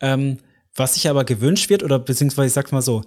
Ähm, 0.00 0.38
was 0.74 0.94
sich 0.94 1.08
aber 1.08 1.24
gewünscht 1.24 1.70
wird, 1.70 1.84
oder 1.84 2.00
beziehungsweise 2.00 2.48
ich 2.48 2.52
sag's 2.52 2.72
mal 2.72 2.82
so, 2.82 3.02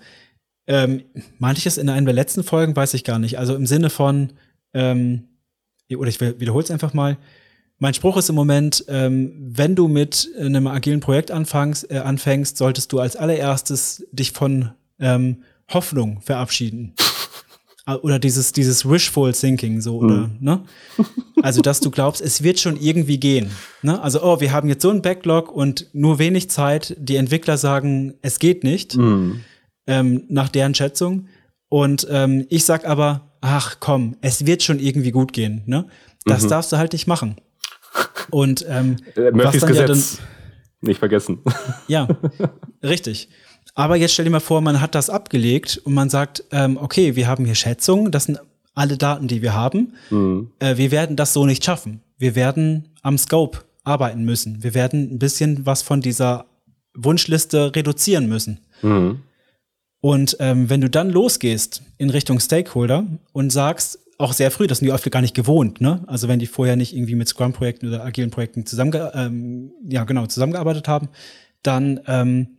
ähm, 0.67 1.03
meinte 1.39 1.59
ich 1.59 1.65
es 1.65 1.77
in 1.77 1.89
einer 1.89 2.05
der 2.05 2.13
letzten 2.13 2.43
Folgen, 2.43 2.75
weiß 2.75 2.93
ich 2.93 3.03
gar 3.03 3.19
nicht. 3.19 3.37
Also 3.37 3.55
im 3.55 3.65
Sinne 3.65 3.89
von, 3.89 4.33
ähm, 4.73 5.23
oder 5.95 6.09
ich 6.09 6.19
wiederhole 6.19 6.63
es 6.63 6.71
einfach 6.71 6.93
mal. 6.93 7.17
Mein 7.79 7.93
Spruch 7.93 8.17
ist 8.17 8.29
im 8.29 8.35
Moment, 8.35 8.83
ähm, 8.87 9.33
wenn 9.37 9.75
du 9.75 9.87
mit 9.87 10.29
einem 10.39 10.65
agilen 10.65 10.99
Projekt 10.99 11.29
anfängst, 11.29 11.91
äh, 11.91 11.99
anfängst, 11.99 12.57
solltest 12.57 12.91
du 12.91 12.99
als 12.99 13.15
allererstes 13.15 14.05
dich 14.11 14.31
von 14.31 14.71
ähm, 14.99 15.43
Hoffnung 15.71 16.21
verabschieden. 16.21 16.93
Ah, 17.85 17.95
Oder 18.01 18.17
dieses, 18.17 18.51
dieses 18.51 18.89
wishful 18.89 19.31
thinking, 19.31 19.79
so, 19.79 19.99
oder, 19.99 20.29
ne? 20.39 20.63
Also, 21.41 21.61
dass 21.61 21.79
du 21.79 21.91
glaubst, 21.91 22.21
es 22.21 22.41
wird 22.43 22.59
schon 22.59 22.75
irgendwie 22.75 23.19
gehen. 23.19 23.51
Ne? 23.81 24.01
Also, 24.01 24.23
oh, 24.23 24.41
wir 24.41 24.51
haben 24.51 24.67
jetzt 24.67 24.81
so 24.81 24.89
einen 24.89 25.01
Backlog 25.01 25.51
und 25.51 25.87
nur 25.93 26.19
wenig 26.19 26.49
Zeit. 26.49 26.97
Die 26.99 27.15
Entwickler 27.15 27.57
sagen, 27.57 28.15
es 28.21 28.39
geht 28.39 28.63
nicht, 28.63 28.97
ähm, 29.85 30.23
nach 30.27 30.49
deren 30.49 30.75
Schätzung. 30.75 31.27
Und 31.69 32.07
ähm, 32.09 32.45
ich 32.49 32.65
sag 32.65 32.85
aber, 32.85 33.36
ach 33.47 33.77
komm, 33.79 34.17
es 34.21 34.45
wird 34.45 34.63
schon 34.63 34.79
irgendwie 34.79 35.11
gut 35.11 35.33
gehen. 35.33 35.63
Ne? 35.65 35.87
Das 36.25 36.47
darfst 36.47 36.71
du 36.71 36.77
halt 36.77 36.93
nicht 36.93 37.07
machen. 37.07 37.37
Und 38.29 38.65
ähm, 38.67 38.97
Äh, 39.15 39.31
Murphys 39.31 39.61
dann 39.61 39.73
ja 39.73 39.85
Gesetz. 39.85 40.19
nicht 40.81 40.99
vergessen. 40.99 41.39
ja, 41.87 42.07
richtig. 42.83 43.29
Aber 43.73 43.95
jetzt 43.95 44.13
stell 44.13 44.25
dir 44.25 44.31
mal 44.31 44.39
vor, 44.39 44.61
man 44.61 44.81
hat 44.81 44.95
das 44.95 45.09
abgelegt 45.09 45.79
und 45.83 45.93
man 45.93 46.09
sagt, 46.09 46.43
ähm, 46.51 46.77
okay, 46.77 47.15
wir 47.15 47.27
haben 47.27 47.45
hier 47.45 47.55
Schätzungen, 47.55 48.11
das 48.11 48.25
sind 48.25 48.39
alle 48.73 48.97
Daten, 48.97 49.27
die 49.27 49.41
wir 49.41 49.53
haben. 49.53 49.93
Äh, 50.59 50.77
wir 50.77 50.91
werden 50.91 51.15
das 51.15 51.33
so 51.33 51.45
nicht 51.45 51.63
schaffen. 51.63 52.01
Wir 52.17 52.35
werden 52.35 52.89
am 53.01 53.17
Scope 53.17 53.59
arbeiten 53.83 54.23
müssen. 54.25 54.63
Wir 54.63 54.73
werden 54.73 55.13
ein 55.13 55.19
bisschen 55.19 55.65
was 55.65 55.81
von 55.81 56.01
dieser 56.01 56.45
Wunschliste 56.95 57.75
reduzieren 57.75 58.27
müssen. 58.27 58.59
Und 60.01 60.37
ähm, 60.39 60.69
wenn 60.69 60.81
du 60.81 60.89
dann 60.89 61.09
losgehst 61.09 61.81
in 61.97 62.09
Richtung 62.09 62.39
Stakeholder 62.39 63.05
und 63.33 63.51
sagst, 63.51 63.99
auch 64.19 64.33
sehr 64.33 64.51
früh, 64.51 64.67
das 64.67 64.79
sind 64.79 64.87
die 64.87 64.91
oft 64.91 65.09
gar 65.11 65.21
nicht 65.21 65.35
gewohnt, 65.35 65.79
ne? 65.79 66.03
Also 66.07 66.27
wenn 66.27 66.39
die 66.39 66.47
vorher 66.47 66.75
nicht 66.75 66.95
irgendwie 66.95 67.15
mit 67.15 67.27
Scrum-Projekten 67.27 67.87
oder 67.87 68.03
agilen 68.03 68.31
Projekten 68.31 68.65
zusammenge 68.65 69.11
ähm, 69.13 69.71
ja, 69.87 70.03
genau, 70.05 70.25
zusammengearbeitet 70.25 70.87
haben, 70.87 71.09
dann 71.61 71.99
ähm, 72.07 72.57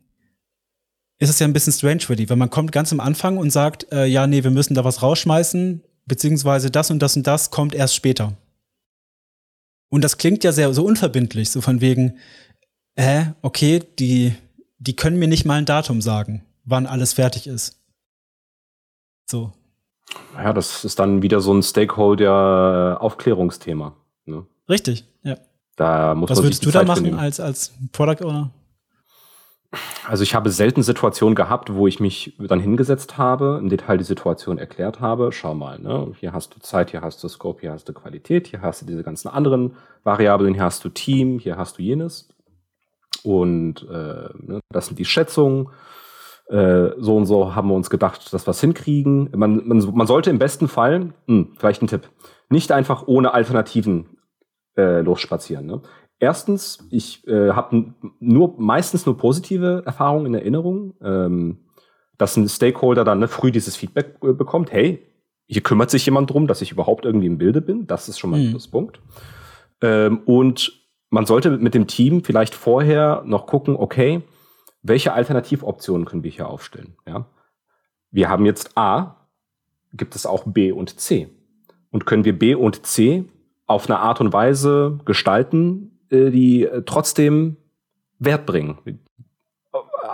ist 1.18 1.30
es 1.30 1.38
ja 1.38 1.46
ein 1.46 1.52
bisschen 1.52 1.72
strange 1.72 2.00
für 2.00 2.14
die, 2.14 2.30
weil 2.30 2.36
man 2.36 2.50
kommt 2.50 2.70
ganz 2.70 2.92
am 2.92 3.00
Anfang 3.00 3.38
und 3.38 3.50
sagt, 3.50 3.92
äh, 3.92 4.06
ja, 4.06 4.26
nee, 4.26 4.44
wir 4.44 4.52
müssen 4.52 4.74
da 4.74 4.84
was 4.84 5.02
rausschmeißen, 5.02 5.82
beziehungsweise 6.06 6.70
das 6.70 6.90
und 6.90 7.00
das 7.00 7.16
und 7.16 7.26
das 7.26 7.50
kommt 7.50 7.74
erst 7.74 7.96
später. 7.96 8.36
Und 9.90 10.04
das 10.04 10.18
klingt 10.18 10.44
ja 10.44 10.52
sehr 10.52 10.72
so 10.74 10.84
unverbindlich, 10.84 11.50
so 11.50 11.60
von 11.60 11.80
wegen, 11.80 12.18
äh, 12.94 13.26
okay, 13.42 13.82
die, 13.98 14.34
die 14.78 14.94
können 14.94 15.18
mir 15.18 15.28
nicht 15.28 15.44
mal 15.44 15.54
ein 15.54 15.64
Datum 15.64 16.00
sagen, 16.02 16.44
wann 16.68 16.86
alles 16.86 17.14
fertig 17.14 17.46
ist. 17.46 17.80
So. 19.26 19.52
Ja, 20.34 20.52
das 20.52 20.84
ist 20.84 20.98
dann 20.98 21.22
wieder 21.22 21.40
so 21.40 21.52
ein 21.52 21.62
Stakeholder-Aufklärungsthema. 21.62 23.94
Ne? 24.24 24.44
Richtig, 24.68 25.04
ja. 25.22 25.36
Da 25.76 26.14
muss 26.14 26.30
Was 26.30 26.38
man 26.38 26.46
würdest 26.46 26.66
du 26.66 26.70
da 26.70 26.84
machen 26.84 27.04
nehmen. 27.04 27.18
als, 27.18 27.40
als 27.40 27.74
Product 27.92 28.24
Owner? 28.24 28.50
Also 30.06 30.22
ich 30.22 30.34
habe 30.34 30.48
selten 30.48 30.82
Situationen 30.82 31.34
gehabt, 31.34 31.74
wo 31.74 31.86
ich 31.86 32.00
mich 32.00 32.34
dann 32.38 32.58
hingesetzt 32.58 33.18
habe, 33.18 33.58
im 33.60 33.68
Detail 33.68 33.98
die 33.98 34.04
Situation 34.04 34.56
erklärt 34.56 35.00
habe. 35.00 35.30
Schau 35.30 35.54
mal, 35.54 35.78
ne? 35.78 36.10
hier 36.18 36.32
hast 36.32 36.54
du 36.54 36.60
Zeit, 36.60 36.90
hier 36.90 37.02
hast 37.02 37.22
du 37.22 37.28
Scope, 37.28 37.60
hier 37.60 37.72
hast 37.72 37.86
du 37.86 37.92
Qualität, 37.92 38.46
hier 38.46 38.62
hast 38.62 38.80
du 38.80 38.86
diese 38.86 39.02
ganzen 39.02 39.28
anderen 39.28 39.76
Variablen, 40.04 40.54
hier 40.54 40.64
hast 40.64 40.82
du 40.84 40.88
Team, 40.88 41.38
hier 41.38 41.58
hast 41.58 41.76
du 41.76 41.82
jenes. 41.82 42.30
Und 43.22 43.86
äh, 43.90 44.30
ne, 44.38 44.60
das 44.70 44.86
sind 44.86 44.98
die 44.98 45.04
Schätzungen. 45.04 45.68
Äh, 46.48 46.90
so 46.98 47.16
und 47.16 47.26
so 47.26 47.54
haben 47.54 47.68
wir 47.68 47.74
uns 47.74 47.90
gedacht, 47.90 48.32
dass 48.32 48.46
wir 48.46 48.50
es 48.52 48.60
hinkriegen. 48.60 49.30
Man, 49.36 49.66
man, 49.66 49.78
man 49.94 50.06
sollte 50.06 50.30
im 50.30 50.38
besten 50.38 50.68
Fall, 50.68 51.12
hm, 51.26 51.52
vielleicht 51.58 51.82
ein 51.82 51.88
Tipp, 51.88 52.08
nicht 52.48 52.72
einfach 52.72 53.06
ohne 53.06 53.34
Alternativen 53.34 54.16
äh, 54.76 55.00
losspazieren. 55.00 55.66
Ne? 55.66 55.82
Erstens, 56.20 56.86
ich 56.90 57.26
äh, 57.28 57.50
habe 57.50 57.92
nur 58.18 58.54
meistens 58.58 59.04
nur 59.06 59.16
positive 59.18 59.82
Erfahrungen 59.84 60.26
in 60.26 60.34
Erinnerung, 60.34 60.94
ähm, 61.02 61.58
dass 62.16 62.36
ein 62.36 62.48
Stakeholder 62.48 63.04
dann 63.04 63.20
ne, 63.20 63.28
früh 63.28 63.52
dieses 63.52 63.76
Feedback 63.76 64.16
äh, 64.22 64.32
bekommt, 64.32 64.72
hey, 64.72 65.04
hier 65.46 65.62
kümmert 65.62 65.90
sich 65.90 66.04
jemand 66.04 66.30
drum, 66.30 66.46
dass 66.46 66.62
ich 66.62 66.72
überhaupt 66.72 67.04
irgendwie 67.04 67.26
im 67.26 67.38
Bilde 67.38 67.60
bin. 67.60 67.86
Das 67.86 68.08
ist 68.08 68.18
schon 68.18 68.30
mal 68.30 68.38
ein 68.38 68.46
Mhm. 68.46 68.50
Pluspunkt. 68.50 69.00
Ähm, 69.82 70.20
und 70.26 70.72
man 71.10 71.24
sollte 71.26 71.50
mit 71.50 71.74
dem 71.74 71.86
Team 71.86 72.24
vielleicht 72.24 72.54
vorher 72.54 73.22
noch 73.24 73.46
gucken, 73.46 73.76
okay, 73.76 74.22
welche 74.82 75.12
Alternativoptionen 75.12 76.06
können 76.06 76.24
wir 76.24 76.30
hier 76.30 76.48
aufstellen? 76.48 76.96
Ja? 77.06 77.26
Wir 78.10 78.28
haben 78.28 78.46
jetzt 78.46 78.76
A, 78.76 79.28
gibt 79.92 80.14
es 80.14 80.26
auch 80.26 80.44
B 80.46 80.72
und 80.72 80.98
C. 80.98 81.28
Und 81.90 82.06
können 82.06 82.24
wir 82.24 82.38
B 82.38 82.54
und 82.54 82.86
C 82.86 83.24
auf 83.66 83.88
eine 83.88 83.98
Art 83.98 84.20
und 84.20 84.32
Weise 84.32 84.98
gestalten, 85.04 85.98
äh, 86.10 86.30
die 86.30 86.64
äh, 86.64 86.82
trotzdem 86.84 87.56
Wert 88.18 88.46
bringen. 88.46 88.78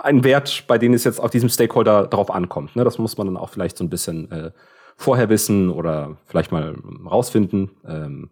Ein 0.03 0.23
Wert, 0.23 0.65
bei 0.67 0.77
dem 0.77 0.93
es 0.93 1.03
jetzt 1.03 1.19
auf 1.19 1.31
diesem 1.31 1.49
Stakeholder 1.49 2.07
drauf 2.07 2.29
ankommt. 2.29 2.75
Ne? 2.75 2.83
Das 2.83 2.97
muss 2.97 3.17
man 3.17 3.27
dann 3.27 3.37
auch 3.37 3.49
vielleicht 3.49 3.77
so 3.77 3.83
ein 3.83 3.89
bisschen 3.89 4.31
äh, 4.31 4.51
vorher 4.95 5.29
wissen 5.29 5.69
oder 5.69 6.17
vielleicht 6.25 6.51
mal 6.51 6.75
rausfinden. 7.05 7.71
Ähm, 7.85 8.29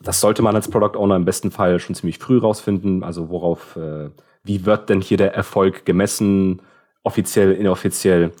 das 0.00 0.20
sollte 0.20 0.42
man 0.42 0.54
als 0.54 0.68
Product 0.68 0.98
Owner 0.98 1.16
im 1.16 1.24
besten 1.24 1.50
Fall 1.50 1.78
schon 1.80 1.94
ziemlich 1.94 2.18
früh 2.18 2.38
rausfinden. 2.38 3.02
Also 3.02 3.28
worauf, 3.30 3.76
äh, 3.76 4.10
wie 4.46 4.66
wird 4.66 4.88
denn 4.88 5.00
hier 5.00 5.16
der 5.16 5.34
Erfolg 5.34 5.84
gemessen, 5.84 6.62
offiziell, 7.02 7.52
inoffiziell 7.52 8.32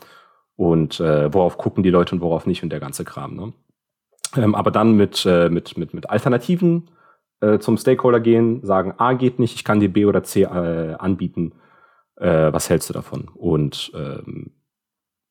und 0.56 1.00
äh, 1.00 1.32
worauf 1.32 1.58
gucken 1.58 1.82
die 1.82 1.90
Leute 1.90 2.14
und 2.14 2.20
worauf 2.20 2.46
nicht 2.46 2.62
und 2.62 2.70
der 2.70 2.80
ganze 2.80 3.04
Kram. 3.04 3.36
Ne? 3.36 3.52
Ähm, 4.36 4.54
aber 4.54 4.70
dann 4.70 4.92
mit, 4.96 5.24
äh, 5.26 5.48
mit, 5.48 5.76
mit, 5.76 5.94
mit 5.94 6.10
Alternativen 6.10 6.90
äh, 7.40 7.58
zum 7.58 7.76
Stakeholder 7.76 8.20
gehen, 8.20 8.64
sagen, 8.64 8.94
A 8.98 9.12
geht 9.12 9.38
nicht, 9.38 9.54
ich 9.54 9.64
kann 9.64 9.80
dir 9.80 9.92
B 9.92 10.06
oder 10.06 10.22
C 10.22 10.42
äh, 10.42 10.94
anbieten. 10.94 11.52
Äh, 12.16 12.52
was 12.52 12.70
hältst 12.70 12.88
du 12.88 12.94
davon? 12.94 13.28
Und 13.34 13.92
ähm, 13.94 14.52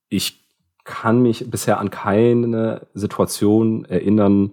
ich 0.10 0.46
kann 0.84 1.22
mich 1.22 1.50
bisher 1.50 1.80
an 1.80 1.90
keine 1.90 2.88
Situation 2.94 3.86
erinnern, 3.86 4.52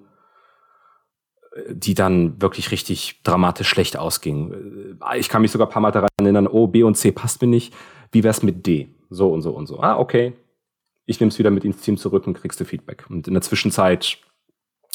die 1.71 1.95
dann 1.95 2.41
wirklich 2.41 2.71
richtig 2.71 3.21
dramatisch 3.25 3.69
schlecht 3.69 3.97
ausging. 3.97 4.97
Äh, 5.01 5.19
Ich 5.19 5.29
kann 5.29 5.43
mich 5.43 5.51
sogar 5.51 5.69
ein 5.69 5.73
paar 5.73 5.83
Mal 5.83 5.91
daran 5.91 6.09
erinnern, 6.21 6.47
oh, 6.47 6.67
B 6.67 6.83
und 6.83 6.97
C 6.97 7.13
passt 7.13 7.43
mir 7.43 7.49
nicht. 7.49 7.75
Wie 8.11 8.25
wär's 8.25 8.43
mit 8.43 8.67
D? 8.67 8.89
So 9.11 9.33
und 9.33 9.43
so 9.43 9.51
und 9.53 9.67
so. 9.67 9.81
Ah, 9.81 9.99
okay. 9.99 10.33
Ich 11.05 11.21
nehme 11.21 11.29
es 11.29 11.39
wieder 11.39 11.51
mit 11.51 11.65
ins 11.65 11.81
Team 11.81 11.97
zurück 11.97 12.27
und 12.27 12.35
kriegst 12.35 12.61
du 12.61 12.65
Feedback. 12.65 13.05
Und 13.11 13.29
in 13.29 13.35
der 13.35 13.43
Zwischenzeit, 13.43 14.19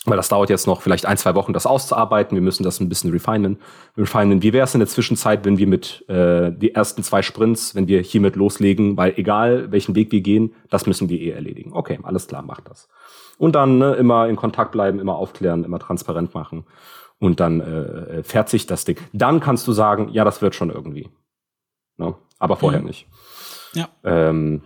weil 0.08 0.18
das 0.18 0.30
dauert 0.30 0.50
jetzt 0.50 0.68
noch 0.68 0.82
vielleicht 0.82 1.06
ein, 1.06 1.18
zwei 1.18 1.36
Wochen, 1.36 1.54
das 1.54 1.66
auszuarbeiten. 1.66 2.36
Wir 2.36 2.42
müssen 2.42 2.64
das 2.64 2.80
ein 2.80 2.90
bisschen 2.90 3.12
refinen. 3.12 3.60
refinen. 3.98 4.42
Wie 4.42 4.54
wäre 4.54 4.64
es 4.64 4.74
in 4.74 4.80
der 4.80 4.88
Zwischenzeit, 4.88 5.46
wenn 5.46 5.58
wir 5.58 5.68
mit 5.68 6.04
äh, 6.10 6.52
die 6.52 6.74
ersten 6.74 7.04
zwei 7.04 7.22
Sprints, 7.22 7.76
wenn 7.76 7.88
wir 7.88 8.02
hiermit 8.02 8.36
loslegen, 8.36 8.98
weil 8.98 9.14
egal 9.18 9.72
welchen 9.72 9.96
Weg 9.96 10.12
wir 10.12 10.22
gehen, 10.22 10.54
das 10.70 10.86
müssen 10.86 11.10
wir 11.10 11.20
eh 11.20 11.32
erledigen. 11.32 11.74
Okay, 11.74 12.00
alles 12.04 12.28
klar, 12.28 12.42
macht 12.42 12.70
das. 12.70 12.88
Und 13.38 13.54
dann 13.56 13.78
ne, 13.78 13.94
immer 13.96 14.28
in 14.28 14.36
Kontakt 14.36 14.72
bleiben, 14.72 15.00
immer 15.00 15.16
aufklären, 15.16 15.64
immer 15.64 15.80
transparent 15.80 16.34
machen. 16.34 16.66
Und 17.20 17.40
dann 17.40 17.62
äh, 17.62 18.24
fährt 18.24 18.48
sich 18.50 18.66
das 18.68 18.86
Ding. 18.86 18.98
Dann 19.14 19.40
kannst 19.40 19.68
du 19.68 19.72
sagen, 19.74 20.10
ja, 20.12 20.24
das 20.24 20.42
wird 20.42 20.56
schon 20.56 20.70
irgendwie. 20.70 21.10
Ne? 21.98 22.16
Aber 22.40 22.56
vorher 22.56 22.80
Mhm. 22.82 22.88
nicht. 22.88 23.08
Ja. 23.74 23.90
Ähm, 24.04 24.62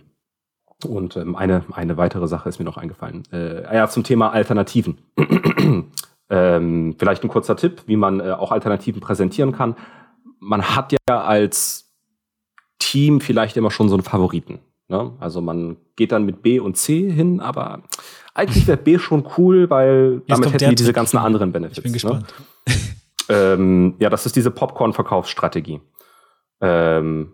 und 0.84 1.16
ähm, 1.16 1.36
eine, 1.36 1.64
eine 1.72 1.96
weitere 1.96 2.28
Sache 2.28 2.48
ist 2.48 2.58
mir 2.58 2.64
noch 2.64 2.76
eingefallen. 2.76 3.22
Äh, 3.32 3.74
ja, 3.74 3.88
zum 3.88 4.04
Thema 4.04 4.32
Alternativen. 4.32 4.98
ähm, 6.30 6.94
vielleicht 6.98 7.24
ein 7.24 7.28
kurzer 7.28 7.56
Tipp, 7.56 7.82
wie 7.86 7.96
man 7.96 8.20
äh, 8.20 8.32
auch 8.32 8.52
Alternativen 8.52 9.00
präsentieren 9.00 9.52
kann. 9.52 9.76
Man 10.38 10.62
hat 10.62 10.92
ja 10.92 11.20
als 11.20 11.92
Team 12.78 13.20
vielleicht 13.20 13.56
immer 13.56 13.70
schon 13.70 13.88
so 13.88 13.94
einen 13.94 14.02
Favoriten. 14.02 14.58
Ne? 14.88 15.12
Also 15.20 15.40
man 15.40 15.76
geht 15.96 16.12
dann 16.12 16.24
mit 16.24 16.42
B 16.42 16.60
und 16.60 16.76
C 16.76 17.10
hin, 17.10 17.40
aber 17.40 17.82
eigentlich 18.34 18.66
wäre 18.66 18.78
B 18.78 18.98
schon 19.00 19.26
cool, 19.36 19.70
weil 19.70 20.22
Jetzt 20.26 20.38
damit 20.38 20.52
hätten 20.52 20.70
die 20.70 20.74
diese 20.76 20.92
ganzen 20.92 21.18
anderen 21.18 21.52
Benefits. 21.52 21.78
Ich 21.78 21.82
bin 21.84 21.92
Ne? 21.92 21.94
gespannt. 21.94 22.34
Ähm, 23.28 23.94
ja, 23.98 24.10
das 24.10 24.26
ist 24.26 24.36
diese 24.36 24.50
Popcorn-Verkaufsstrategie. 24.50 25.80
Ähm, 26.60 27.32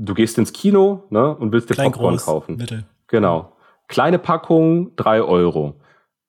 du 0.00 0.14
gehst 0.14 0.38
ins 0.38 0.52
Kino 0.52 1.04
ne, 1.10 1.34
und 1.36 1.52
willst 1.52 1.70
dir 1.70 1.74
Klein, 1.74 1.92
Popcorn 1.92 2.14
groß, 2.14 2.24
kaufen. 2.24 2.56
Mittel. 2.56 2.84
Genau. 3.06 3.52
Kleine 3.88 4.18
Packung 4.18 4.96
3 4.96 5.22
Euro. 5.22 5.80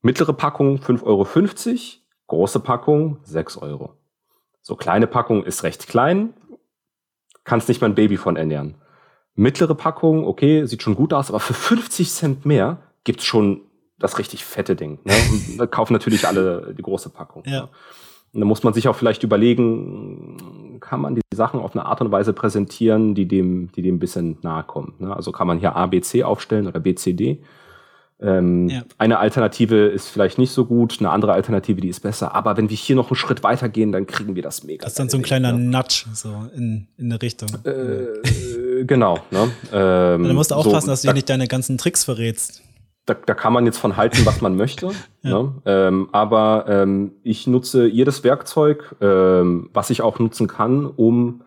Mittlere 0.01 0.33
Packung 0.33 0.77
5,50 0.77 1.05
Euro. 1.05 1.27
Große 2.27 2.59
Packung 2.59 3.17
6 3.23 3.57
Euro. 3.57 3.93
So 4.61 4.75
kleine 4.75 5.07
Packung 5.07 5.43
ist 5.43 5.63
recht 5.63 5.87
klein. 5.87 6.33
Kannst 7.43 7.67
nicht 7.67 7.81
mal 7.81 7.89
ein 7.89 7.95
Baby 7.95 8.17
von 8.17 8.35
ernähren. 8.35 8.75
Mittlere 9.35 9.75
Packung, 9.75 10.25
okay, 10.25 10.65
sieht 10.65 10.83
schon 10.83 10.95
gut 10.95 11.13
aus, 11.13 11.29
aber 11.29 11.39
für 11.39 11.53
50 11.53 12.11
Cent 12.11 12.45
mehr 12.45 12.79
gibt's 13.03 13.25
schon 13.25 13.61
das 13.97 14.17
richtig 14.19 14.45
fette 14.45 14.75
Ding. 14.75 14.99
Ne? 15.03 15.13
Und 15.51 15.57
da 15.57 15.67
kaufen 15.67 15.93
natürlich 15.93 16.27
alle 16.27 16.73
die 16.77 16.81
große 16.81 17.09
Packung. 17.09 17.43
Ja. 17.45 17.69
Und 18.33 18.39
da 18.39 18.45
muss 18.45 18.63
man 18.63 18.73
sich 18.73 18.87
auch 18.87 18.95
vielleicht 18.95 19.23
überlegen, 19.23 20.70
kann 20.81 20.99
man 20.99 21.15
die 21.15 21.21
Sachen 21.33 21.59
auf 21.59 21.75
eine 21.75 21.85
Art 21.85 22.01
und 22.01 22.11
Weise 22.11 22.33
präsentieren, 22.33 23.15
die 23.15 23.27
dem, 23.27 23.71
die 23.71 23.81
dem 23.81 23.95
ein 23.95 23.99
bisschen 23.99 24.37
nahe 24.41 24.63
kommt. 24.63 24.99
Ne? 24.99 25.15
Also 25.15 25.31
kann 25.31 25.47
man 25.47 25.59
hier 25.59 25.75
A, 25.75 25.85
B, 25.85 26.01
C 26.01 26.23
aufstellen 26.23 26.67
oder 26.67 26.79
B, 26.79 26.95
C, 26.95 27.13
D. 27.13 27.41
Ähm, 28.19 28.69
Ja. 28.69 28.83
Eine 28.97 29.19
Alternative 29.19 29.87
ist 29.87 30.09
vielleicht 30.09 30.37
nicht 30.37 30.51
so 30.51 30.65
gut, 30.65 30.97
eine 30.99 31.09
andere 31.09 31.33
Alternative, 31.33 31.81
die 31.81 31.89
ist 31.89 32.01
besser. 32.01 32.35
Aber 32.35 32.55
wenn 32.57 32.69
wir 32.69 32.77
hier 32.77 32.95
noch 32.95 33.09
einen 33.09 33.15
Schritt 33.15 33.43
weiter 33.43 33.69
gehen, 33.69 33.91
dann 33.91 34.05
kriegen 34.05 34.35
wir 34.35 34.43
das 34.43 34.63
mega. 34.63 34.83
Das 34.83 34.93
ist 34.93 34.99
dann 34.99 35.09
so 35.09 35.17
ein 35.17 35.23
kleiner 35.23 35.53
Ding, 35.53 35.69
Nudge 35.69 36.05
so 36.13 36.29
in, 36.55 36.87
in 36.97 37.05
eine 37.05 37.21
Richtung. 37.21 37.49
ne? 37.63 37.71
Äh, 37.71 38.85
genau. 38.85 39.19
Ne? 39.31 39.51
Ähm, 39.73 40.23
da 40.23 40.33
musst 40.33 40.51
du 40.51 40.55
so, 40.55 40.61
aufpassen, 40.61 40.89
dass 40.89 41.01
du 41.01 41.07
da, 41.07 41.13
nicht 41.13 41.29
deine 41.29 41.47
ganzen 41.47 41.77
Tricks 41.77 42.03
verrätst. 42.03 42.61
Da, 43.05 43.15
da 43.15 43.33
kann 43.33 43.53
man 43.53 43.65
jetzt 43.65 43.79
von 43.79 43.97
halten, 43.97 44.25
was 44.25 44.41
man 44.41 44.55
möchte. 44.55 44.91
ne? 45.21 45.53
ähm, 45.65 46.09
aber 46.11 46.65
ähm, 46.67 47.13
ich 47.23 47.47
nutze 47.47 47.87
jedes 47.87 48.23
Werkzeug, 48.23 48.95
ähm, 49.01 49.69
was 49.73 49.89
ich 49.89 50.01
auch 50.01 50.19
nutzen 50.19 50.47
kann, 50.47 50.85
um 50.85 51.43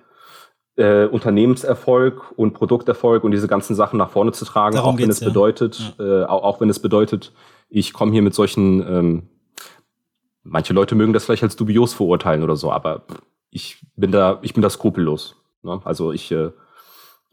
äh, 0.77 1.07
Unternehmenserfolg 1.07 2.33
und 2.37 2.55
Produkterfolg 2.55 3.23
und 3.23 3.31
diese 3.31 3.47
ganzen 3.47 3.75
Sachen 3.77 3.99
nach 3.99 4.11
vorne 4.11 4.33
zu 4.33 4.45
tragen, 4.45 4.77
Darum 4.77 4.97
auch 4.97 4.99
wenn 4.99 5.11
es 5.11 5.21
ja. 5.21 5.29
bedeutet, 5.29 5.95
äh, 6.01 6.25
auch, 6.25 6.43
auch 6.43 6.61
wenn 6.61 6.69
es 6.69 6.81
bedeutet, 6.81 7.33
ich 7.69 7.93
komme 7.93 8.13
hier 8.13 8.23
mit 8.23 8.35
solchen, 8.35 8.81
ähm, 8.87 9.29
manche 10.43 10.73
Leute 10.73 10.95
mögen 10.95 11.13
das 11.13 11.25
vielleicht 11.25 11.45
als 11.45 11.57
dubios 11.57 11.95
verurteilen 11.95 12.43
oder 12.43 12.57
so, 12.57 12.73
aber 12.73 13.05
ich 13.51 13.87
bin 13.95 14.11
da, 14.11 14.41
ich 14.43 14.53
bin 14.53 14.63
da 14.63 14.71
skrupellos. 14.71 15.37
Ne? 15.63 15.81
Also 15.85 16.13
ich 16.13 16.33
äh, 16.33 16.51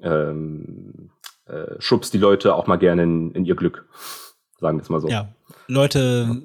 ähm, 0.02 1.10
äh, 1.52 1.76
schubst 1.80 2.14
die 2.14 2.18
Leute 2.18 2.56
auch 2.56 2.68
mal 2.68 2.78
gerne 2.78 3.04
in, 3.04 3.32
in 3.32 3.46
ihr 3.46 3.56
Glück. 3.56 3.86
Sagen 4.60 4.78
wir 4.78 4.84
es 4.84 4.90
mal 4.90 5.02
so. 5.02 5.10
Ja, 5.10 5.34
Leute 5.68 6.42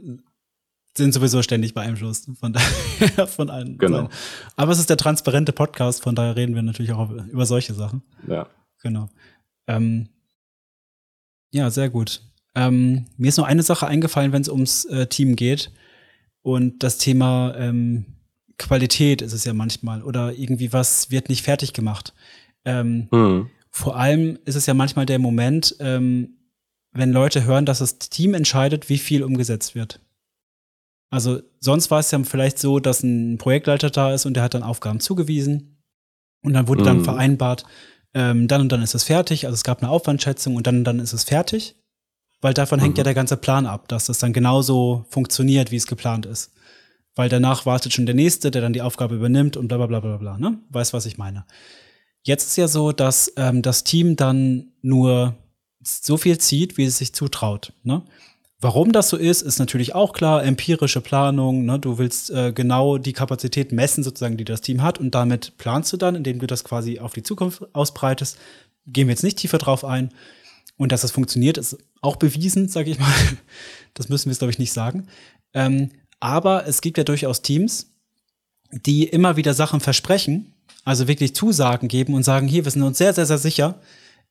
sind 0.96 1.12
sowieso 1.12 1.42
ständig 1.42 1.74
beeinflusst 1.74 2.30
von, 2.40 2.52
daher, 2.52 3.26
von 3.26 3.50
allen. 3.50 3.78
Genau. 3.78 4.02
Seiten. 4.02 4.12
Aber 4.56 4.72
es 4.72 4.78
ist 4.78 4.90
der 4.90 4.96
transparente 4.96 5.52
Podcast, 5.52 6.02
von 6.02 6.14
daher 6.14 6.36
reden 6.36 6.54
wir 6.54 6.62
natürlich 6.62 6.92
auch 6.92 7.10
über, 7.10 7.46
solche 7.46 7.74
Sachen. 7.74 8.02
Ja. 8.26 8.48
Genau. 8.82 9.08
Ähm, 9.66 10.08
ja, 11.52 11.70
sehr 11.70 11.90
gut. 11.90 12.22
Ähm, 12.54 13.06
mir 13.16 13.28
ist 13.28 13.36
noch 13.36 13.46
eine 13.46 13.62
Sache 13.62 13.86
eingefallen, 13.86 14.32
wenn 14.32 14.42
es 14.42 14.48
ums 14.48 14.86
äh, 14.86 15.06
Team 15.06 15.36
geht. 15.36 15.70
Und 16.42 16.82
das 16.82 16.98
Thema 16.98 17.54
ähm, 17.56 18.06
Qualität 18.58 19.20
ist 19.20 19.32
es 19.32 19.44
ja 19.44 19.52
manchmal. 19.52 20.02
Oder 20.02 20.32
irgendwie 20.32 20.72
was 20.72 21.10
wird 21.10 21.28
nicht 21.28 21.42
fertig 21.42 21.72
gemacht. 21.72 22.14
Ähm, 22.64 23.08
Hm. 23.10 23.50
Vor 23.76 23.96
allem 23.96 24.38
ist 24.46 24.54
es 24.54 24.64
ja 24.64 24.72
manchmal 24.72 25.04
der 25.04 25.18
Moment, 25.18 25.76
ähm, 25.80 26.38
wenn 26.92 27.12
Leute 27.12 27.44
hören, 27.44 27.66
dass 27.66 27.80
das 27.80 27.98
Team 27.98 28.32
entscheidet, 28.32 28.88
wie 28.88 28.96
viel 28.96 29.22
umgesetzt 29.22 29.74
wird. 29.74 30.00
Also 31.10 31.40
sonst 31.60 31.90
war 31.90 32.00
es 32.00 32.10
ja 32.10 32.22
vielleicht 32.24 32.58
so, 32.58 32.78
dass 32.80 33.02
ein 33.02 33.36
Projektleiter 33.36 33.90
da 33.90 34.14
ist 34.14 34.24
und 34.24 34.34
der 34.34 34.42
hat 34.42 34.54
dann 34.54 34.62
Aufgaben 34.62 34.98
zugewiesen 35.00 35.76
und 36.42 36.54
dann 36.54 36.68
wurde 36.68 36.84
dann 36.84 36.98
Mhm. 36.98 37.04
vereinbart, 37.04 37.64
ähm, 38.14 38.48
dann 38.48 38.62
und 38.62 38.72
dann 38.72 38.80
ist 38.82 38.94
es 38.94 39.04
fertig. 39.04 39.44
Also 39.44 39.54
es 39.54 39.62
gab 39.62 39.82
eine 39.82 39.90
Aufwandschätzung 39.90 40.56
und 40.56 40.66
dann 40.66 40.78
und 40.78 40.84
dann 40.84 40.98
ist 40.98 41.12
es 41.12 41.24
fertig, 41.24 41.76
weil 42.40 42.54
davon 42.54 42.80
hängt 42.80 42.94
Mhm. 42.94 43.00
ja 43.00 43.04
der 43.04 43.14
ganze 43.14 43.36
Plan 43.36 43.66
ab, 43.66 43.88
dass 43.88 44.06
das 44.06 44.18
dann 44.18 44.32
genauso 44.32 45.04
funktioniert, 45.10 45.70
wie 45.70 45.76
es 45.76 45.86
geplant 45.86 46.24
ist. 46.24 46.52
Weil 47.14 47.28
danach 47.28 47.66
wartet 47.66 47.92
schon 47.92 48.06
der 48.06 48.14
Nächste, 48.14 48.50
der 48.50 48.62
dann 48.62 48.72
die 48.72 48.82
Aufgabe 48.82 49.14
übernimmt 49.16 49.58
und 49.58 49.68
bla 49.68 49.76
bla 49.76 49.86
bla 49.86 50.00
bla 50.00 50.16
bla. 50.16 50.38
Ne? 50.38 50.58
Weißt, 50.70 50.94
was 50.94 51.04
ich 51.04 51.18
meine? 51.18 51.44
Jetzt 52.26 52.48
ist 52.48 52.56
ja 52.56 52.66
so, 52.66 52.90
dass 52.90 53.32
ähm, 53.36 53.62
das 53.62 53.84
Team 53.84 54.16
dann 54.16 54.72
nur 54.82 55.36
so 55.80 56.16
viel 56.16 56.38
zieht, 56.38 56.76
wie 56.76 56.84
es 56.84 56.98
sich 56.98 57.12
zutraut. 57.12 57.72
Ne? 57.84 58.02
Warum 58.58 58.90
das 58.90 59.10
so 59.10 59.16
ist, 59.16 59.42
ist 59.42 59.60
natürlich 59.60 59.94
auch 59.94 60.12
klar. 60.12 60.42
Empirische 60.42 61.00
Planung. 61.00 61.64
Ne? 61.64 61.78
Du 61.78 61.98
willst 61.98 62.30
äh, 62.30 62.50
genau 62.52 62.98
die 62.98 63.12
Kapazität 63.12 63.70
messen, 63.70 64.02
sozusagen, 64.02 64.36
die 64.36 64.44
das 64.44 64.60
Team 64.60 64.82
hat, 64.82 64.98
und 64.98 65.14
damit 65.14 65.56
planst 65.56 65.92
du 65.92 65.96
dann, 65.96 66.16
indem 66.16 66.40
du 66.40 66.48
das 66.48 66.64
quasi 66.64 66.98
auf 66.98 67.12
die 67.12 67.22
Zukunft 67.22 67.62
ausbreitest. 67.72 68.38
Gehen 68.88 69.06
wir 69.06 69.12
jetzt 69.12 69.22
nicht 69.22 69.38
tiefer 69.38 69.58
drauf 69.58 69.84
ein. 69.84 70.12
Und 70.76 70.90
dass 70.90 71.02
das 71.02 71.12
funktioniert, 71.12 71.58
ist 71.58 71.78
auch 72.00 72.16
bewiesen, 72.16 72.68
sage 72.68 72.90
ich 72.90 72.98
mal. 72.98 73.14
Das 73.94 74.08
müssen 74.10 74.26
wir 74.26 74.32
jetzt, 74.32 74.40
glaube 74.40 74.50
ich, 74.50 74.58
nicht 74.58 74.72
sagen. 74.72 75.06
Ähm, 75.54 75.90
aber 76.18 76.66
es 76.66 76.80
gibt 76.80 76.98
ja 76.98 77.04
durchaus 77.04 77.40
Teams, 77.40 77.92
die 78.72 79.04
immer 79.04 79.36
wieder 79.36 79.54
Sachen 79.54 79.80
versprechen, 79.80 80.52
also 80.84 81.08
wirklich 81.08 81.34
Zusagen 81.34 81.88
geben 81.88 82.14
und 82.14 82.22
sagen, 82.22 82.48
hier, 82.48 82.64
wir 82.64 82.70
sind 82.70 82.82
uns 82.82 82.98
sehr, 82.98 83.12
sehr, 83.12 83.26
sehr 83.26 83.38
sicher, 83.38 83.80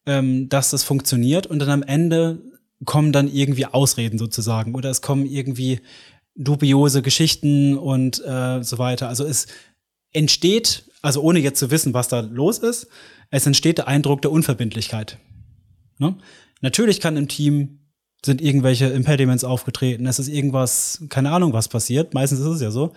ähm, 0.05 0.49
dass 0.49 0.69
das 0.69 0.83
funktioniert 0.83 1.47
und 1.47 1.59
dann 1.59 1.69
am 1.69 1.83
Ende 1.83 2.41
kommen 2.85 3.11
dann 3.11 3.27
irgendwie 3.27 3.65
Ausreden 3.65 4.17
sozusagen 4.17 4.75
oder 4.75 4.89
es 4.89 5.01
kommen 5.01 5.25
irgendwie 5.25 5.81
dubiose 6.35 7.01
Geschichten 7.01 7.77
und 7.77 8.23
äh, 8.25 8.63
so 8.63 8.77
weiter. 8.77 9.07
Also 9.07 9.25
es 9.25 9.47
entsteht, 10.11 10.85
also 11.01 11.21
ohne 11.21 11.39
jetzt 11.39 11.59
zu 11.59 11.71
wissen, 11.71 11.93
was 11.93 12.07
da 12.07 12.19
los 12.19 12.59
ist, 12.59 12.87
es 13.31 13.45
entsteht 13.45 13.77
der 13.77 13.87
Eindruck 13.87 14.21
der 14.21 14.31
Unverbindlichkeit. 14.31 15.17
Ne? 15.97 16.15
Natürlich 16.61 16.99
kann 16.99 17.17
im 17.17 17.27
Team 17.27 17.79
sind 18.25 18.41
irgendwelche 18.41 18.87
Impediments 18.87 19.43
aufgetreten, 19.43 20.07
es 20.07 20.19
ist 20.19 20.29
irgendwas, 20.29 21.03
keine 21.09 21.31
Ahnung, 21.31 21.53
was 21.53 21.67
passiert. 21.67 22.13
Meistens 22.13 22.39
ist 22.39 22.47
es 22.47 22.61
ja 22.61 22.71
so. 22.71 22.93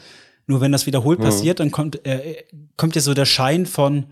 Nur 0.48 0.60
wenn 0.60 0.72
das 0.72 0.86
wiederholt 0.86 1.20
Mhm. 1.20 1.24
passiert, 1.24 1.60
dann 1.60 1.70
kommt, 1.70 2.04
äh, 2.04 2.42
kommt 2.76 2.96
ja 2.96 3.02
so 3.02 3.14
der 3.14 3.26
Schein 3.26 3.66
von, 3.66 4.06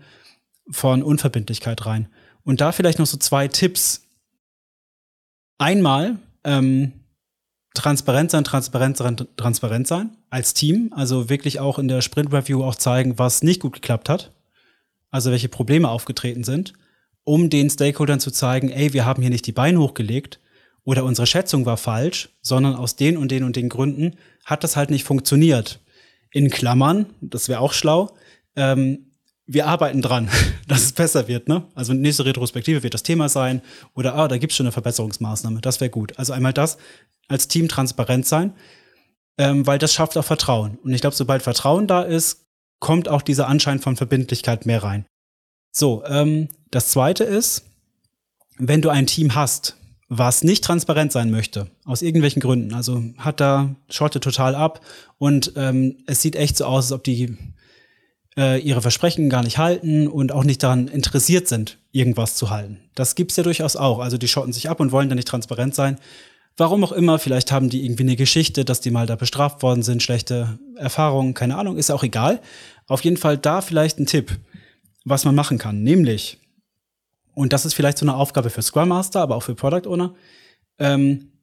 von 0.69 1.03
Unverbindlichkeit 1.03 1.85
rein. 1.85 2.07
Und 2.43 2.61
da 2.61 2.71
vielleicht 2.71 2.99
noch 2.99 3.07
so 3.07 3.17
zwei 3.17 3.49
Tipps. 3.49 4.03
Einmal, 5.57 6.17
ähm, 6.43 6.93
transparent 7.73 8.31
sein, 8.31 8.43
transparent 8.43 8.97
sein, 8.97 9.17
transparent 9.35 9.87
sein 9.87 10.11
als 10.29 10.53
Team. 10.53 10.91
Also 10.95 11.29
wirklich 11.29 11.59
auch 11.59 11.79
in 11.79 11.87
der 11.87 12.01
Sprint 12.01 12.31
Review 12.31 12.63
auch 12.63 12.75
zeigen, 12.75 13.17
was 13.19 13.43
nicht 13.43 13.59
gut 13.61 13.73
geklappt 13.73 14.07
hat. 14.07 14.31
Also 15.09 15.31
welche 15.31 15.49
Probleme 15.49 15.89
aufgetreten 15.89 16.43
sind, 16.43 16.73
um 17.23 17.49
den 17.49 17.69
Stakeholdern 17.69 18.19
zu 18.19 18.29
zeigen, 18.31 18.69
ey, 18.69 18.93
wir 18.93 19.05
haben 19.05 19.21
hier 19.21 19.31
nicht 19.31 19.47
die 19.47 19.51
Beine 19.51 19.79
hochgelegt 19.79 20.39
oder 20.83 21.03
unsere 21.03 21.27
Schätzung 21.27 21.65
war 21.65 21.77
falsch, 21.77 22.29
sondern 22.41 22.75
aus 22.75 22.95
den 22.95 23.17
und 23.17 23.31
den 23.31 23.43
und 23.43 23.55
den 23.55 23.69
Gründen 23.69 24.15
hat 24.45 24.63
das 24.63 24.75
halt 24.75 24.89
nicht 24.91 25.03
funktioniert. 25.03 25.79
In 26.31 26.49
Klammern, 26.49 27.07
das 27.21 27.49
wäre 27.49 27.59
auch 27.59 27.73
schlau, 27.73 28.15
ähm, 28.55 29.07
wir 29.45 29.67
arbeiten 29.67 30.01
dran, 30.01 30.29
dass 30.67 30.83
es 30.83 30.91
besser 30.91 31.27
wird. 31.27 31.47
Ne? 31.47 31.63
Also 31.73 31.93
nächste 31.93 32.25
Retrospektive 32.25 32.83
wird 32.83 32.93
das 32.93 33.03
Thema 33.03 33.29
sein 33.29 33.61
oder 33.95 34.15
ah, 34.15 34.27
da 34.27 34.37
gibt 34.37 34.51
es 34.51 34.57
schon 34.57 34.65
eine 34.65 34.73
Verbesserungsmaßnahme. 34.73 35.61
Das 35.61 35.79
wäre 35.79 35.89
gut. 35.89 36.17
Also 36.19 36.33
einmal 36.33 36.53
das 36.53 36.77
als 37.27 37.47
Team 37.47 37.67
transparent 37.67 38.25
sein, 38.25 38.53
ähm, 39.37 39.65
weil 39.65 39.79
das 39.79 39.93
schafft 39.93 40.17
auch 40.17 40.25
Vertrauen. 40.25 40.77
Und 40.83 40.93
ich 40.93 41.01
glaube, 41.01 41.15
sobald 41.15 41.41
Vertrauen 41.41 41.87
da 41.87 42.01
ist, 42.03 42.45
kommt 42.79 43.09
auch 43.09 43.21
dieser 43.21 43.47
Anschein 43.47 43.79
von 43.79 43.95
Verbindlichkeit 43.95 44.65
mehr 44.65 44.83
rein. 44.83 45.05
So, 45.71 46.03
ähm, 46.05 46.49
das 46.71 46.89
Zweite 46.89 47.23
ist, 47.23 47.65
wenn 48.57 48.81
du 48.81 48.89
ein 48.89 49.07
Team 49.07 49.35
hast, 49.35 49.76
was 50.09 50.43
nicht 50.43 50.63
transparent 50.63 51.11
sein 51.11 51.31
möchte, 51.31 51.67
aus 51.85 52.01
irgendwelchen 52.01 52.41
Gründen, 52.41 52.73
also 52.73 53.03
hat 53.17 53.39
da, 53.39 53.75
schottet 53.89 54.23
total 54.23 54.55
ab 54.55 54.81
und 55.17 55.53
ähm, 55.55 55.97
es 56.07 56.21
sieht 56.21 56.35
echt 56.35 56.57
so 56.57 56.65
aus, 56.65 56.85
als 56.85 56.91
ob 56.93 57.03
die 57.03 57.37
äh, 58.37 58.59
ihre 58.61 58.81
Versprechen 58.81 59.29
gar 59.29 59.43
nicht 59.43 59.57
halten 59.57 60.07
und 60.07 60.31
auch 60.31 60.43
nicht 60.43 60.63
daran 60.63 60.87
interessiert 60.87 61.47
sind, 61.47 61.79
irgendwas 61.91 62.35
zu 62.35 62.49
halten. 62.49 62.79
Das 62.95 63.15
gibt's 63.15 63.35
ja 63.35 63.43
durchaus 63.43 63.75
auch. 63.75 63.99
Also 63.99 64.17
die 64.17 64.27
schotten 64.27 64.53
sich 64.53 64.69
ab 64.69 64.79
und 64.79 64.91
wollen 64.91 65.09
da 65.09 65.15
nicht 65.15 65.27
transparent 65.27 65.75
sein. 65.75 65.97
Warum 66.55 66.83
auch 66.83 66.91
immer, 66.91 67.19
vielleicht 67.19 67.51
haben 67.51 67.69
die 67.69 67.85
irgendwie 67.85 68.03
eine 68.03 68.15
Geschichte, 68.15 68.65
dass 68.65 68.79
die 68.81 68.91
mal 68.91 69.05
da 69.05 69.15
bestraft 69.15 69.61
worden 69.61 69.83
sind, 69.83 70.01
schlechte 70.01 70.57
Erfahrungen, 70.75 71.33
keine 71.33 71.57
Ahnung, 71.57 71.77
ist 71.77 71.91
auch 71.91 72.03
egal. 72.03 72.39
Auf 72.87 73.03
jeden 73.03 73.17
Fall 73.17 73.37
da 73.37 73.61
vielleicht 73.61 73.99
ein 73.99 74.05
Tipp, 74.05 74.39
was 75.03 75.25
man 75.25 75.35
machen 75.35 75.57
kann, 75.57 75.83
nämlich, 75.83 76.39
und 77.37 77.53
das 77.53 77.65
ist 77.65 77.75
vielleicht 77.75 77.99
so 77.99 78.05
eine 78.05 78.15
Aufgabe 78.15 78.49
für 78.49 78.63
Scrum 78.63 78.89
Master, 78.89 79.21
aber 79.21 79.35
auch 79.35 79.43
für 79.43 79.53
Product 79.53 79.87
Owner, 79.87 80.15
ähm, 80.79 81.33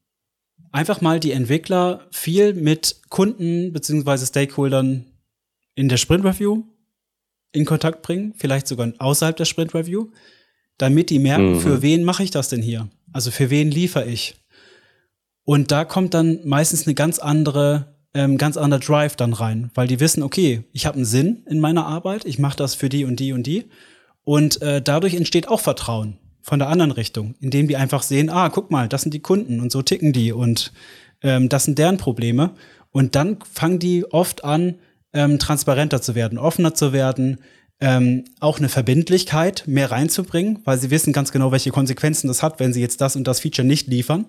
einfach 0.72 1.00
mal 1.00 1.20
die 1.20 1.30
Entwickler 1.30 2.08
viel 2.10 2.52
mit 2.52 3.00
Kunden 3.10 3.72
beziehungsweise 3.72 4.26
Stakeholdern 4.26 5.06
in 5.76 5.88
der 5.88 5.96
Sprint 5.96 6.24
Review 6.24 6.64
in 7.52 7.64
Kontakt 7.64 8.02
bringen, 8.02 8.34
vielleicht 8.36 8.66
sogar 8.66 8.92
außerhalb 8.98 9.36
der 9.36 9.44
Sprint 9.44 9.72
Review, 9.72 10.10
damit 10.78 11.10
die 11.10 11.20
merken, 11.20 11.52
Mhm. 11.52 11.60
für 11.60 11.80
wen 11.82 12.02
mache 12.02 12.24
ich 12.24 12.32
das 12.32 12.48
denn 12.48 12.60
hier? 12.60 12.88
Also 13.12 13.30
für 13.30 13.48
wen 13.50 13.70
liefere 13.70 14.06
ich? 14.06 14.34
Und 15.44 15.70
da 15.70 15.84
kommt 15.84 16.12
dann 16.14 16.40
meistens 16.44 16.88
eine 16.88 16.94
ganz 16.94 17.20
andere, 17.20 17.94
ähm, 18.14 18.36
ganz 18.36 18.56
anderer 18.56 18.80
Drive 18.80 19.14
dann 19.14 19.32
rein, 19.32 19.70
weil 19.74 19.86
die 19.86 20.00
wissen, 20.00 20.24
okay, 20.24 20.64
ich 20.72 20.86
habe 20.86 20.96
einen 20.96 21.04
Sinn 21.04 21.44
in 21.48 21.60
meiner 21.60 21.86
Arbeit, 21.86 22.24
ich 22.24 22.40
mache 22.40 22.56
das 22.56 22.74
für 22.74 22.88
die 22.88 23.04
und 23.04 23.20
die 23.20 23.32
und 23.32 23.44
die. 23.46 23.66
Und 24.24 24.60
äh, 24.62 24.82
dadurch 24.82 25.14
entsteht 25.14 25.48
auch 25.48 25.60
Vertrauen 25.60 26.18
von 26.42 26.58
der 26.58 26.68
anderen 26.68 26.90
Richtung, 26.90 27.34
indem 27.40 27.68
die 27.68 27.76
einfach 27.76 28.02
sehen, 28.02 28.30
ah, 28.30 28.48
guck 28.48 28.70
mal, 28.70 28.88
das 28.88 29.02
sind 29.02 29.14
die 29.14 29.20
Kunden 29.20 29.60
und 29.60 29.70
so 29.72 29.82
ticken 29.82 30.12
die 30.12 30.32
und 30.32 30.72
ähm, 31.22 31.48
das 31.48 31.64
sind 31.64 31.78
deren 31.78 31.96
Probleme. 31.96 32.50
Und 32.90 33.14
dann 33.14 33.38
fangen 33.52 33.78
die 33.78 34.04
oft 34.12 34.44
an, 34.44 34.76
ähm, 35.12 35.38
transparenter 35.38 36.02
zu 36.02 36.14
werden, 36.14 36.38
offener 36.38 36.74
zu 36.74 36.92
werden, 36.92 37.38
ähm, 37.80 38.24
auch 38.40 38.58
eine 38.58 38.68
Verbindlichkeit 38.68 39.64
mehr 39.66 39.90
reinzubringen, 39.90 40.60
weil 40.64 40.78
sie 40.78 40.90
wissen 40.90 41.12
ganz 41.12 41.32
genau, 41.32 41.50
welche 41.50 41.70
Konsequenzen 41.70 42.28
das 42.28 42.42
hat, 42.42 42.60
wenn 42.60 42.72
sie 42.72 42.80
jetzt 42.80 43.00
das 43.00 43.16
und 43.16 43.26
das 43.26 43.40
Feature 43.40 43.66
nicht 43.66 43.88
liefern. 43.88 44.26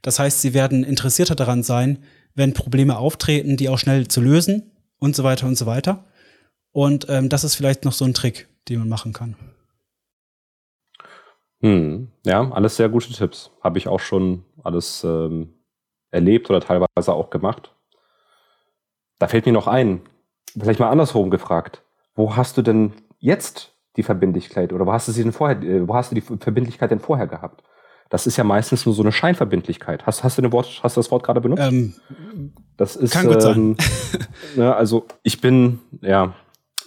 Das 0.00 0.18
heißt, 0.18 0.40
sie 0.40 0.54
werden 0.54 0.84
interessierter 0.84 1.34
daran 1.34 1.62
sein, 1.62 1.98
wenn 2.34 2.52
Probleme 2.52 2.98
auftreten, 2.98 3.56
die 3.56 3.68
auch 3.68 3.78
schnell 3.78 4.08
zu 4.08 4.20
lösen 4.20 4.70
und 4.98 5.16
so 5.16 5.24
weiter 5.24 5.46
und 5.46 5.56
so 5.56 5.66
weiter. 5.66 6.04
Und 6.72 7.06
ähm, 7.08 7.28
das 7.28 7.44
ist 7.44 7.54
vielleicht 7.54 7.84
noch 7.84 7.92
so 7.92 8.04
ein 8.04 8.14
Trick, 8.14 8.48
den 8.68 8.80
man 8.80 8.88
machen 8.88 9.12
kann. 9.12 9.36
Hm. 11.60 12.08
Ja, 12.24 12.50
alles 12.50 12.76
sehr 12.76 12.88
gute 12.88 13.12
Tipps. 13.12 13.50
Habe 13.62 13.78
ich 13.78 13.88
auch 13.88 14.00
schon 14.00 14.44
alles 14.62 15.04
ähm, 15.04 15.54
erlebt 16.10 16.50
oder 16.50 16.60
teilweise 16.60 17.12
auch 17.12 17.30
gemacht. 17.30 17.74
Da 19.18 19.28
fällt 19.28 19.46
mir 19.46 19.52
noch 19.52 19.68
ein, 19.68 20.00
vielleicht 20.58 20.80
mal 20.80 20.90
andersherum 20.90 21.30
gefragt. 21.30 21.82
Wo 22.14 22.36
hast 22.36 22.56
du 22.56 22.62
denn 22.62 22.92
jetzt 23.18 23.74
die 23.96 24.02
Verbindlichkeit 24.02 24.72
oder 24.72 24.86
wo 24.86 24.92
hast 24.92 25.08
du 25.08 25.12
sie 25.12 25.22
denn 25.22 25.32
vorher, 25.32 25.62
äh, 25.62 25.86
wo 25.86 25.94
hast 25.94 26.10
du 26.10 26.14
die 26.14 26.20
Verbindlichkeit 26.20 26.90
denn 26.90 27.00
vorher 27.00 27.26
gehabt? 27.26 27.62
Das 28.10 28.26
ist 28.26 28.36
ja 28.36 28.44
meistens 28.44 28.84
nur 28.84 28.94
so 28.94 29.02
eine 29.02 29.12
Scheinverbindlichkeit. 29.12 30.04
Hast, 30.04 30.22
hast 30.22 30.36
du, 30.36 30.42
eine 30.42 30.52
Wort, 30.52 30.80
hast 30.82 30.96
du 30.96 30.98
das 30.98 31.10
Wort 31.10 31.22
gerade 31.22 31.40
benutzt? 31.40 31.62
Ähm, 31.62 31.94
das 32.76 32.94
ist, 32.96 33.14
kann 33.14 33.26
gut 33.26 33.36
ähm, 33.36 33.40
sein. 33.40 33.76
ne, 34.56 34.76
also 34.76 35.06
ich 35.22 35.40
bin, 35.40 35.78
ja, 36.02 36.34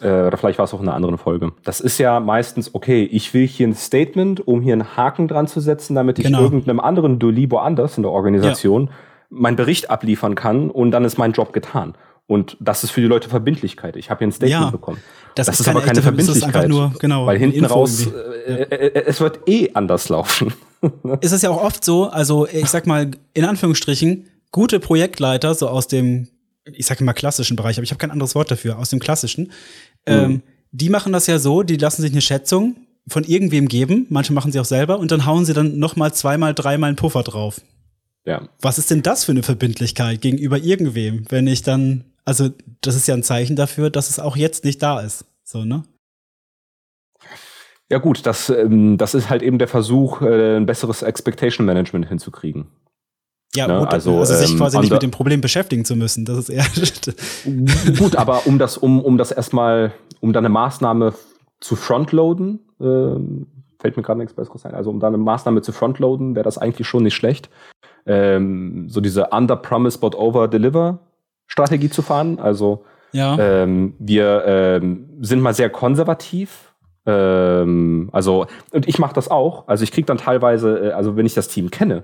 äh, 0.05 0.27
oder 0.27 0.37
vielleicht 0.37 0.57
war 0.59 0.65
es 0.65 0.73
auch 0.73 0.81
in 0.81 0.87
einer 0.87 0.95
anderen 0.95 1.17
Folge. 1.17 1.51
Das 1.63 1.79
ist 1.79 1.97
ja 1.97 2.19
meistens, 2.19 2.73
okay, 2.73 3.03
ich 3.03 3.33
will 3.33 3.47
hier 3.47 3.67
ein 3.67 3.75
Statement, 3.75 4.47
um 4.47 4.61
hier 4.61 4.73
einen 4.73 4.95
Haken 4.95 5.27
dran 5.27 5.47
zu 5.47 5.59
setzen, 5.59 5.95
damit 5.95 6.19
ich 6.19 6.25
genau. 6.25 6.41
irgendeinem 6.41 6.79
anderen 6.79 7.19
Doli 7.19 7.49
woanders 7.49 7.97
in 7.97 8.03
der 8.03 8.11
Organisation 8.11 8.85
ja. 8.85 8.91
meinen 9.29 9.55
Bericht 9.55 9.89
abliefern 9.89 10.35
kann 10.35 10.69
und 10.69 10.91
dann 10.91 11.05
ist 11.05 11.17
mein 11.17 11.31
Job 11.31 11.53
getan. 11.53 11.95
Und 12.27 12.57
das 12.59 12.83
ist 12.83 12.91
für 12.91 13.01
die 13.01 13.07
Leute 13.07 13.29
Verbindlichkeit. 13.29 13.95
Ich 13.97 14.09
habe 14.09 14.19
hier 14.19 14.27
ein 14.27 14.31
Statement 14.31 14.65
ja, 14.65 14.69
bekommen. 14.71 14.97
Das, 15.35 15.45
das 15.45 15.55
ist, 15.55 15.61
ist 15.61 15.67
aber 15.67 15.81
keine 15.81 16.01
Verbindlichkeit. 16.01 16.67
Nur, 16.67 16.93
genau, 16.99 17.27
weil 17.27 17.37
hinten 17.37 17.65
raus, 17.65 18.07
äh, 18.07 18.63
äh, 18.63 19.03
es 19.05 19.21
wird 19.21 19.47
eh 19.47 19.69
anders 19.73 20.09
laufen. 20.09 20.53
ist 21.21 21.33
es 21.33 21.43
ja 21.43 21.51
auch 21.51 21.63
oft 21.63 21.85
so, 21.85 22.05
also 22.09 22.47
ich 22.47 22.67
sag 22.69 22.87
mal, 22.87 23.11
in 23.33 23.45
Anführungsstrichen, 23.45 24.27
gute 24.51 24.79
Projektleiter, 24.79 25.53
so 25.53 25.67
aus 25.67 25.87
dem, 25.87 26.29
ich 26.65 26.87
sag 26.87 26.99
mal 27.01 27.13
klassischen 27.13 27.57
Bereich, 27.57 27.77
aber 27.77 27.83
ich 27.83 27.91
habe 27.91 27.99
kein 27.99 28.11
anderes 28.11 28.33
Wort 28.33 28.49
dafür, 28.49 28.79
aus 28.79 28.89
dem 28.89 28.99
klassischen, 28.99 29.51
mhm. 30.07 30.13
ähm, 30.13 30.41
die 30.71 30.89
machen 30.89 31.13
das 31.13 31.27
ja 31.27 31.39
so, 31.39 31.63
die 31.63 31.77
lassen 31.77 32.01
sich 32.01 32.11
eine 32.11 32.21
Schätzung 32.21 32.75
von 33.07 33.23
irgendwem 33.23 33.67
geben, 33.67 34.07
manche 34.09 34.33
machen 34.33 34.51
sie 34.51 34.59
auch 34.59 34.65
selber 34.65 34.99
und 34.99 35.11
dann 35.11 35.25
hauen 35.25 35.45
sie 35.45 35.53
dann 35.53 35.77
noch 35.77 35.95
mal 35.95 36.13
zweimal, 36.13 36.53
dreimal 36.53 36.89
einen 36.89 36.97
Puffer 36.97 37.23
drauf. 37.23 37.61
Ja. 38.25 38.49
Was 38.59 38.79
ist 38.79 38.89
denn 38.89 39.03
das 39.03 39.23
für 39.23 39.31
eine 39.31 39.43
Verbindlichkeit 39.43 40.21
gegenüber 40.21 40.57
irgendwem, 40.57 41.25
wenn 41.29 41.45
ich 41.47 41.61
dann 41.61 42.05
also, 42.25 42.49
das 42.81 42.95
ist 42.95 43.07
ja 43.07 43.13
ein 43.13 43.23
Zeichen 43.23 43.55
dafür, 43.55 43.91
dass 43.91 44.09
es 44.09 44.19
auch 44.19 44.35
jetzt 44.35 44.65
nicht 44.65 44.81
da 44.81 44.99
ist. 44.99 45.25
So, 45.43 45.63
ne? 45.63 45.83
Ja, 47.89 47.99
gut, 47.99 48.25
das, 48.25 48.49
ähm, 48.49 48.97
das 48.97 49.13
ist 49.13 49.29
halt 49.29 49.43
eben 49.43 49.59
der 49.59 49.67
Versuch, 49.67 50.23
äh, 50.23 50.57
ein 50.57 50.65
besseres 50.65 51.03
Expectation 51.03 51.67
Management 51.67 52.09
hinzukriegen. 52.09 52.65
Ja, 53.55 53.67
ne? 53.67 53.79
gut, 53.79 53.93
also, 53.93 54.19
also 54.19 54.33
sich 54.33 54.51
ähm, 54.51 54.57
quasi 54.57 54.79
nicht 54.79 54.91
mit 54.91 55.03
dem 55.03 55.11
Problem 55.11 55.41
beschäftigen 55.41 55.85
zu 55.85 55.95
müssen. 55.95 56.25
Das 56.25 56.37
ist 56.37 56.49
eher. 56.49 56.65
gut, 57.97 58.15
aber 58.15 58.45
um 58.45 58.59
das, 58.59 58.77
um, 58.77 59.01
um 59.01 59.17
das 59.17 59.31
erstmal, 59.31 59.93
um 60.19 60.33
da 60.33 60.39
eine 60.39 60.49
Maßnahme 60.49 61.13
zu 61.59 61.75
frontloaden, 61.75 62.59
äh, 62.79 63.55
fällt 63.79 63.97
mir 63.97 64.03
gerade 64.03 64.19
nichts 64.19 64.33
Besseres 64.33 64.65
ein. 64.65 64.73
Also 64.73 64.89
um 64.89 64.99
da 64.99 65.07
eine 65.07 65.17
Maßnahme 65.17 65.61
zu 65.61 65.71
frontloaden, 65.71 66.35
wäre 66.35 66.43
das 66.43 66.57
eigentlich 66.57 66.87
schon 66.87 67.03
nicht 67.03 67.15
schlecht. 67.15 67.49
Ähm, 68.05 68.87
so 68.87 69.01
diese 69.01 69.27
Under 69.31 69.55
Promise 69.55 69.99
but 69.99 70.15
Over 70.15 70.47
Deliver 70.47 70.99
Strategie 71.47 71.89
zu 71.89 72.01
fahren. 72.01 72.39
Also 72.39 72.83
ja. 73.11 73.37
ähm, 73.39 73.93
wir 73.99 74.43
ähm, 74.45 75.09
sind 75.21 75.41
mal 75.41 75.53
sehr 75.53 75.69
konservativ. 75.69 76.73
Ähm, 77.05 78.09
also, 78.11 78.47
und 78.71 78.87
ich 78.87 78.99
mache 78.99 79.13
das 79.13 79.29
auch. 79.29 79.67
Also 79.67 79.83
ich 79.83 79.91
kriege 79.91 80.05
dann 80.05 80.17
teilweise, 80.17 80.89
äh, 80.89 80.91
also 80.91 81.15
wenn 81.15 81.25
ich 81.25 81.33
das 81.33 81.47
Team 81.47 81.71
kenne 81.71 82.03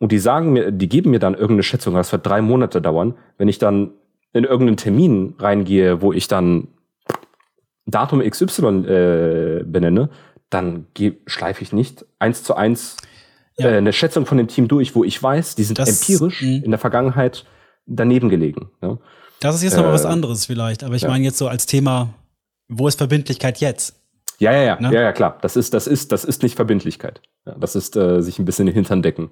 und 0.00 0.12
die 0.12 0.18
sagen 0.18 0.52
mir, 0.52 0.72
die 0.72 0.88
geben 0.88 1.10
mir 1.10 1.20
dann 1.20 1.34
irgendeine 1.34 1.62
Schätzung, 1.62 1.94
das 1.94 2.10
wird 2.10 2.26
drei 2.26 2.40
Monate 2.40 2.80
dauern, 2.80 3.14
wenn 3.36 3.48
ich 3.48 3.58
dann 3.58 3.92
in 4.32 4.44
irgendeinen 4.44 4.78
Termin 4.78 5.34
reingehe, 5.38 6.00
wo 6.00 6.12
ich 6.12 6.26
dann 6.26 6.68
Datum 7.86 8.22
XY 8.22 8.66
äh, 8.86 9.64
benenne, 9.64 10.08
dann 10.48 10.86
schleife 11.26 11.62
ich 11.62 11.72
nicht 11.72 12.06
eins 12.18 12.42
zu 12.42 12.54
eins 12.54 12.96
ja. 13.58 13.68
äh, 13.68 13.76
eine 13.76 13.92
Schätzung 13.92 14.24
von 14.24 14.38
dem 14.38 14.48
Team 14.48 14.68
durch, 14.68 14.94
wo 14.94 15.04
ich 15.04 15.22
weiß, 15.22 15.54
die 15.54 15.64
sind 15.64 15.78
das, 15.78 16.00
empirisch 16.00 16.42
mh. 16.42 16.64
in 16.64 16.70
der 16.70 16.78
Vergangenheit 16.78 17.44
daneben 17.86 18.30
gelegen. 18.30 18.70
Ne? 18.80 18.98
Das 19.40 19.54
ist 19.54 19.62
jetzt 19.62 19.74
äh, 19.74 19.82
noch 19.82 19.92
was 19.92 20.06
anderes 20.06 20.46
vielleicht, 20.46 20.82
aber 20.82 20.94
ich 20.94 21.02
ja. 21.02 21.08
meine 21.08 21.24
jetzt 21.24 21.38
so 21.38 21.46
als 21.46 21.66
Thema, 21.66 22.14
wo 22.68 22.88
ist 22.88 22.96
Verbindlichkeit 22.96 23.58
jetzt? 23.58 23.96
Ja, 24.38 24.52
ja, 24.52 24.62
ja, 24.62 24.80
ne? 24.80 24.94
ja, 24.94 25.02
ja, 25.02 25.12
klar. 25.12 25.38
Das 25.42 25.56
ist, 25.56 25.74
das 25.74 25.86
ist, 25.86 26.12
das 26.12 26.24
ist 26.24 26.42
nicht 26.42 26.56
Verbindlichkeit. 26.56 27.20
Ja, 27.44 27.54
das 27.58 27.76
ist 27.76 27.96
äh, 27.96 28.22
sich 28.22 28.38
ein 28.38 28.46
bisschen 28.46 28.66
in 28.66 28.72
den 28.72 28.74
Hintern 28.76 29.02
decken. 29.02 29.30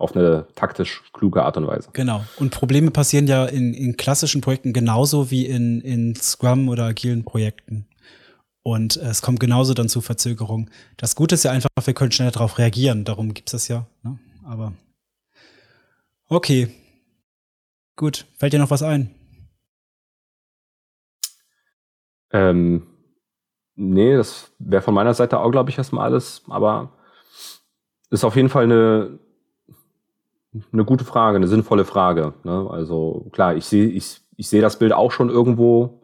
Auf 0.00 0.16
eine 0.16 0.46
taktisch 0.54 1.02
kluge 1.12 1.44
Art 1.44 1.56
und 1.56 1.66
Weise. 1.66 1.90
Genau. 1.92 2.24
Und 2.38 2.50
Probleme 2.52 2.90
passieren 2.90 3.26
ja 3.26 3.44
in, 3.44 3.74
in 3.74 3.96
klassischen 3.96 4.40
Projekten 4.40 4.72
genauso 4.72 5.30
wie 5.30 5.46
in, 5.46 5.80
in 5.82 6.14
Scrum 6.16 6.68
oder 6.68 6.84
agilen 6.84 7.24
Projekten. 7.24 7.86
Und 8.62 8.96
es 8.96 9.22
kommt 9.22 9.40
genauso 9.40 9.74
dann 9.74 9.88
zu 9.88 10.00
Verzögerungen. 10.00 10.70
Das 10.96 11.14
Gute 11.14 11.34
ist 11.34 11.44
ja 11.44 11.50
einfach, 11.50 11.70
wir 11.82 11.94
können 11.94 12.12
schnell 12.12 12.30
darauf 12.30 12.58
reagieren. 12.58 13.04
Darum 13.04 13.34
gibt 13.34 13.48
es 13.48 13.52
das 13.52 13.68
ja. 13.68 13.86
Ne? 14.02 14.18
Aber 14.44 14.72
okay, 16.28 16.68
Gut, 18.00 18.24
fällt 18.38 18.54
dir 18.54 18.58
noch 18.58 18.70
was 18.70 18.82
ein? 18.82 19.14
Ähm, 22.32 22.86
nee, 23.74 24.16
das 24.16 24.50
wäre 24.58 24.80
von 24.80 24.94
meiner 24.94 25.12
Seite 25.12 25.38
auch, 25.38 25.50
glaube 25.50 25.68
ich, 25.68 25.76
erstmal 25.76 26.06
alles, 26.06 26.42
aber 26.48 26.96
ist 28.08 28.24
auf 28.24 28.36
jeden 28.36 28.48
Fall 28.48 28.64
eine, 28.64 29.18
eine 30.72 30.84
gute 30.84 31.04
Frage, 31.04 31.36
eine 31.36 31.48
sinnvolle 31.48 31.84
Frage. 31.84 32.34
Ne? 32.44 32.68
Also 32.70 33.28
klar, 33.32 33.54
ich 33.54 33.66
sehe 33.66 33.88
ich, 33.88 34.20
ich 34.36 34.48
seh 34.48 34.60
das 34.60 34.78
Bild 34.78 34.92
auch 34.92 35.12
schon 35.12 35.30
irgendwo 35.30 36.02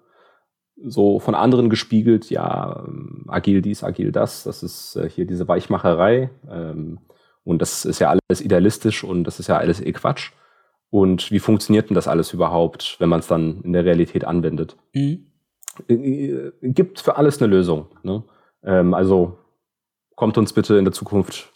so 0.83 1.19
von 1.21 1.35
anderen 1.35 1.71
gespiegelt, 1.71 2.29
ja, 2.31 2.85
ähm, 2.87 3.25
agil 3.29 3.63
dies, 3.63 3.83
agil 3.83 4.13
das, 4.13 4.45
das 4.45 4.63
ist 4.63 4.97
äh, 4.97 5.09
hier 5.09 5.27
diese 5.27 5.49
Weichmacherei 5.49 6.31
ähm, 6.51 6.99
und 7.45 7.63
das 7.63 7.85
ist 7.85 7.99
ja 7.99 8.11
alles 8.11 8.41
idealistisch 8.41 9.03
und 9.03 9.25
das 9.25 9.41
ist 9.41 9.47
ja 9.47 9.57
alles 9.57 9.81
eh 9.81 9.93
Quatsch. 9.93 10.33
Und 10.91 11.31
wie 11.31 11.39
funktioniert 11.41 11.89
denn 11.89 11.95
das 11.95 12.09
alles 12.09 12.33
überhaupt, 12.33 12.97
wenn 13.01 13.09
man 13.09 13.21
es 13.21 13.27
dann 13.27 13.63
in 13.63 13.73
der 13.73 13.85
Realität 13.85 14.25
anwendet? 14.25 14.77
Mhm. 14.93 15.27
Äh, 15.89 15.95
äh, 15.95 16.53
gibt 16.63 17.01
für 17.01 17.17
alles 17.17 17.41
eine 17.41 17.51
Lösung. 17.51 17.87
Ne? 18.03 18.25
Ähm, 18.63 18.95
also 18.95 19.39
kommt 20.15 20.39
uns 20.39 20.53
bitte 20.53 20.77
in 20.77 20.85
der 20.85 20.93
Zukunft 20.93 21.53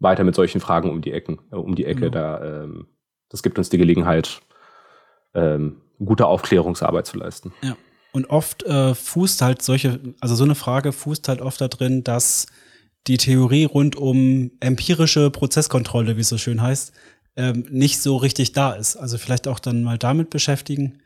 weiter 0.00 0.24
mit 0.24 0.34
solchen 0.34 0.60
Fragen 0.60 0.90
um 0.90 1.02
die 1.02 1.12
Ecken, 1.12 1.38
äh, 1.52 1.56
um 1.56 1.76
die 1.76 1.84
Ecke. 1.84 2.06
Mhm. 2.06 2.12
Da, 2.12 2.62
ähm, 2.62 2.86
das 3.28 3.42
gibt 3.42 3.58
uns 3.58 3.68
die 3.68 3.78
Gelegenheit, 3.78 4.40
ähm, 5.34 5.82
gute 6.04 6.26
Aufklärungsarbeit 6.26 7.06
zu 7.06 7.18
leisten. 7.18 7.52
Ja. 7.62 7.76
Und 8.12 8.28
oft 8.30 8.64
äh, 8.64 8.94
fußt 8.94 9.40
halt 9.42 9.62
solche, 9.62 10.00
also 10.20 10.34
so 10.34 10.42
eine 10.42 10.56
Frage 10.56 10.92
fußt 10.92 11.28
halt 11.28 11.40
oft 11.40 11.60
da 11.60 11.68
drin, 11.68 12.02
dass 12.02 12.46
die 13.06 13.18
Theorie 13.18 13.64
rund 13.64 13.94
um 13.94 14.50
empirische 14.60 15.30
Prozesskontrolle, 15.30 16.16
wie 16.16 16.22
es 16.22 16.28
so 16.28 16.38
schön 16.38 16.60
heißt, 16.60 16.92
ähm, 17.36 17.64
nicht 17.70 18.02
so 18.02 18.16
richtig 18.16 18.52
da 18.52 18.72
ist. 18.72 18.96
Also 18.96 19.16
vielleicht 19.16 19.46
auch 19.46 19.60
dann 19.60 19.84
mal 19.84 19.98
damit 19.98 20.30
beschäftigen, 20.30 20.98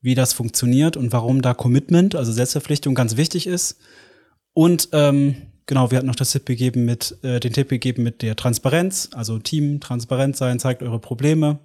wie 0.00 0.14
das 0.14 0.32
funktioniert 0.32 0.96
und 0.96 1.12
warum 1.12 1.42
da 1.42 1.54
Commitment, 1.54 2.14
also 2.14 2.32
Selbstverpflichtung 2.32 2.94
ganz 2.94 3.16
wichtig 3.16 3.46
ist. 3.46 3.80
Und 4.52 4.88
ähm, 4.92 5.51
genau, 5.66 5.90
wir 5.90 5.98
hatten 5.98 6.06
noch 6.06 6.16
das 6.16 6.32
Tipp 6.32 6.46
gegeben 6.46 6.84
mit, 6.84 7.16
äh, 7.22 7.40
den 7.40 7.52
Tipp 7.52 7.68
gegeben 7.68 8.02
mit 8.02 8.22
der 8.22 8.36
Transparenz, 8.36 9.10
also 9.12 9.38
Team 9.38 9.80
transparent 9.80 10.36
sein, 10.36 10.58
zeigt 10.58 10.82
eure 10.82 10.98
Probleme. 10.98 11.58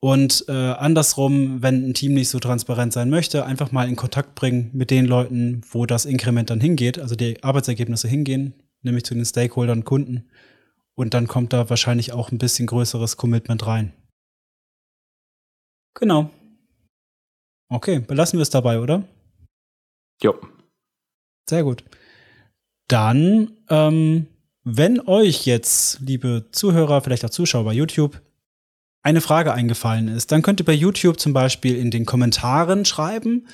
Und 0.00 0.46
äh, 0.48 0.52
andersrum, 0.52 1.62
wenn 1.62 1.88
ein 1.88 1.94
Team 1.94 2.14
nicht 2.14 2.28
so 2.28 2.40
transparent 2.40 2.92
sein 2.92 3.08
möchte, 3.08 3.46
einfach 3.46 3.70
mal 3.70 3.88
in 3.88 3.94
Kontakt 3.94 4.34
bringen 4.34 4.70
mit 4.72 4.90
den 4.90 5.06
Leuten, 5.06 5.60
wo 5.70 5.86
das 5.86 6.06
Inkrement 6.06 6.50
dann 6.50 6.60
hingeht, 6.60 6.98
also 6.98 7.14
die 7.14 7.42
Arbeitsergebnisse 7.44 8.08
hingehen, 8.08 8.54
nämlich 8.82 9.04
zu 9.04 9.14
den 9.14 9.24
Stakeholdern, 9.24 9.84
Kunden 9.84 10.24
und 10.94 11.14
dann 11.14 11.26
kommt 11.26 11.52
da 11.52 11.68
wahrscheinlich 11.70 12.12
auch 12.12 12.30
ein 12.30 12.38
bisschen 12.38 12.66
größeres 12.66 13.16
Commitment 13.16 13.66
rein. 13.66 13.92
Genau. 15.94 16.30
Okay, 17.68 18.00
belassen 18.00 18.38
wir 18.38 18.42
es 18.42 18.50
dabei, 18.50 18.80
oder? 18.80 19.06
Jo. 20.22 20.34
Sehr 21.48 21.64
gut. 21.64 21.84
Dann, 22.92 23.52
ähm, 23.70 24.26
wenn 24.64 25.00
euch 25.00 25.46
jetzt, 25.46 26.00
liebe 26.00 26.44
Zuhörer, 26.52 27.00
vielleicht 27.00 27.24
auch 27.24 27.30
Zuschauer 27.30 27.64
bei 27.64 27.72
YouTube, 27.72 28.20
eine 29.02 29.22
Frage 29.22 29.54
eingefallen 29.54 30.08
ist, 30.08 30.30
dann 30.30 30.42
könnt 30.42 30.60
ihr 30.60 30.66
bei 30.66 30.74
YouTube 30.74 31.18
zum 31.18 31.32
Beispiel 31.32 31.74
in 31.78 31.90
den 31.90 32.04
Kommentaren 32.04 32.84
schreiben, 32.84 33.48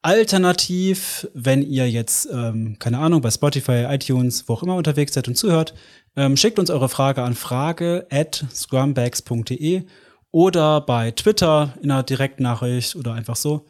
Alternativ, 0.00 1.28
wenn 1.34 1.60
ihr 1.60 1.90
jetzt, 1.90 2.30
ähm, 2.32 2.78
keine 2.78 2.98
Ahnung, 2.98 3.20
bei 3.20 3.30
Spotify, 3.30 3.84
iTunes, 3.90 4.48
wo 4.48 4.54
auch 4.54 4.62
immer 4.62 4.76
unterwegs 4.76 5.12
seid 5.12 5.28
und 5.28 5.36
zuhört, 5.36 5.74
ähm, 6.16 6.38
schickt 6.38 6.58
uns 6.58 6.70
eure 6.70 6.88
Frage 6.88 7.22
an 7.22 7.34
frage 7.34 8.06
at 8.10 8.42
scrumbags.de 8.54 9.82
oder 10.30 10.80
bei 10.80 11.10
Twitter 11.10 11.74
in 11.82 11.90
einer 11.90 12.04
Direktnachricht 12.04 12.96
oder 12.96 13.12
einfach 13.12 13.36
so. 13.36 13.66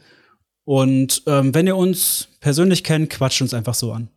Und 0.65 1.25
ähm, 1.27 1.53
wenn 1.57 1.67
ihr 1.67 1.77
uns 1.77 2.29
persönlich 2.39 2.85
kennt, 2.85 3.11
quatscht 3.11 3.43
uns 3.43 3.53
einfach 3.53 3.75
so 3.75 3.93
an. 3.93 4.09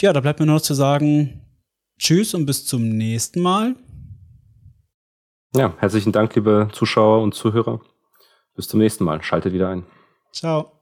Ja, 0.00 0.12
da 0.12 0.20
bleibt 0.20 0.38
mir 0.38 0.46
nur 0.46 0.56
noch 0.56 0.62
zu 0.62 0.74
sagen, 0.74 1.40
tschüss 1.98 2.32
und 2.32 2.46
bis 2.46 2.64
zum 2.64 2.88
nächsten 2.88 3.40
Mal. 3.40 3.74
Ja, 5.56 5.74
herzlichen 5.78 6.12
Dank, 6.12 6.34
liebe 6.36 6.68
Zuschauer 6.72 7.22
und 7.22 7.34
Zuhörer. 7.34 7.80
Bis 8.54 8.68
zum 8.68 8.78
nächsten 8.78 9.04
Mal. 9.04 9.22
Schaltet 9.22 9.52
wieder 9.52 9.70
ein. 9.70 9.86
Ciao. 10.32 10.77